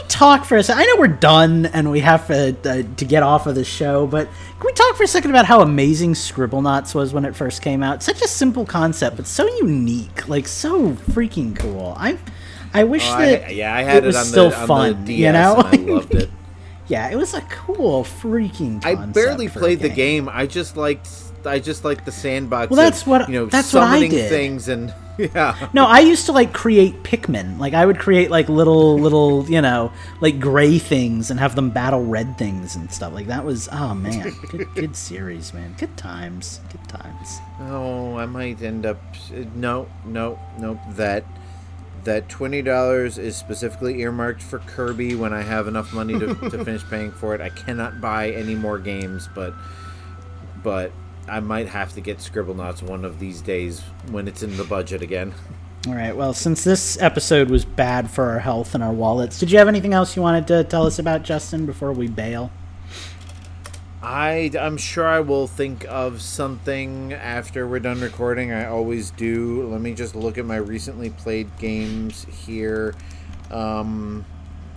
[0.07, 0.81] Talk for a second?
[0.81, 4.07] I know we're done and we have to, uh, to get off of the show,
[4.07, 7.35] but can we talk for a second about how amazing Scribble Scribblenauts was when it
[7.35, 8.01] first came out?
[8.01, 11.93] Such a simple concept, but so unique, like so freaking cool.
[11.97, 12.17] I,
[12.73, 15.05] I wish Oh, that I, yeah, I had it, it was still the fun.
[15.05, 16.29] DS, you know, I loved it.
[16.87, 18.83] yeah, it was a cool freaking.
[18.85, 20.29] I barely played the game.
[20.29, 21.09] I just liked
[21.45, 22.69] I just like the sandbox.
[22.69, 23.45] Well, that's of, what- you know.
[23.45, 24.29] that's what I did.
[24.29, 25.69] things and yeah.
[25.73, 27.57] No, I used to like create Pikmin.
[27.57, 31.71] Like I would create like little little, you know, like gray things and have them
[31.71, 33.13] battle red things and stuff.
[33.13, 35.75] Like that was oh man, good good series, man.
[35.79, 36.59] Good times.
[36.71, 37.39] Good times.
[37.61, 39.01] Oh, I might end up.
[39.33, 40.79] Uh, no, no, no.
[40.91, 41.23] That
[42.03, 46.63] that twenty dollars is specifically earmarked for Kirby when I have enough money to, to
[46.63, 47.41] finish paying for it.
[47.41, 49.55] I cannot buy any more games, but
[50.63, 50.91] but
[51.28, 55.01] I might have to get Scribblenauts one of these days when it's in the budget
[55.01, 55.34] again.
[55.88, 56.15] All right.
[56.15, 59.67] Well, since this episode was bad for our health and our wallets, did you have
[59.67, 62.51] anything else you wanted to tell us about Justin before we bail?
[64.01, 68.51] I I'm sure I will think of something after we're done recording.
[68.51, 69.67] I always do.
[69.67, 72.93] Let me just look at my recently played games here.
[73.51, 74.25] Um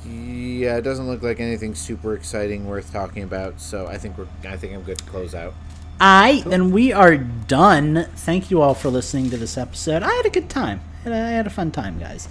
[0.04, 4.26] yeah, it doesn't look like anything super exciting worth talking about, so I think we're
[4.44, 5.54] I think I'm good to close out.
[6.00, 8.06] I then we are done.
[8.16, 10.02] Thank you all for listening to this episode.
[10.02, 10.80] I had a good time.
[11.04, 12.28] I had a- I had a fun time, guys.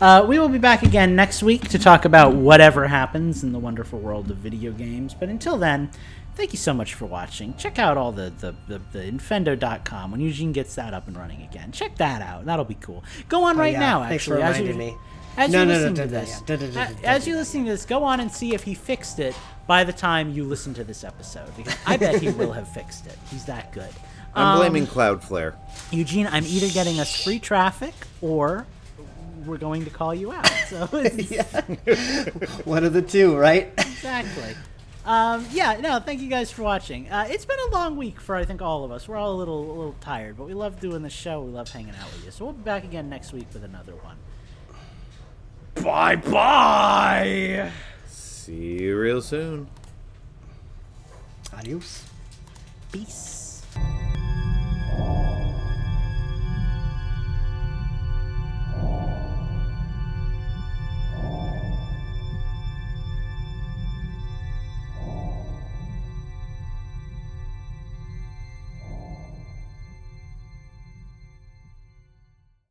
[0.00, 3.58] Uh, we will be back again next week to talk about whatever happens in the
[3.58, 5.14] wonderful world of video games.
[5.14, 5.90] But until then,
[6.34, 7.54] thank you so much for watching.
[7.56, 11.42] Check out all the the, the, the Infendo.com when Eugene gets that up and running
[11.42, 11.70] again.
[11.70, 12.44] Check that out.
[12.46, 13.04] That'll be cool.
[13.28, 13.78] Go on right yeah.
[13.80, 14.42] now, Thanks for actually.
[14.42, 14.98] as you- reminding me.
[15.36, 17.84] As No, you're no, no, listening da- to this, da- as you're listening to this,
[17.86, 19.34] go on and see if he fixed it
[19.66, 21.54] by the time you listen to this episode.
[21.56, 23.16] Because I bet he will have fixed it.
[23.30, 23.88] He's that good.
[24.34, 25.54] I'm Um, blaming Cloudflare.
[25.90, 28.66] Eugene, I'm either getting us free traffic or
[29.46, 30.46] we're going to call you out.
[30.68, 33.72] So it's, One of the two, right?
[33.78, 34.54] exactly.
[35.04, 37.10] Um, yeah, no, thank you guys for watching.
[37.10, 39.08] Uh, it's been a long week for I think all of us.
[39.08, 41.42] We're all a little a little tired, but we love doing the show.
[41.42, 42.30] We love hanging out with you.
[42.30, 44.16] So we'll be back again next week with another one.
[45.74, 47.70] Bye bye.
[48.06, 49.68] See you real soon.
[51.52, 52.04] Adios.
[52.92, 53.31] Peace.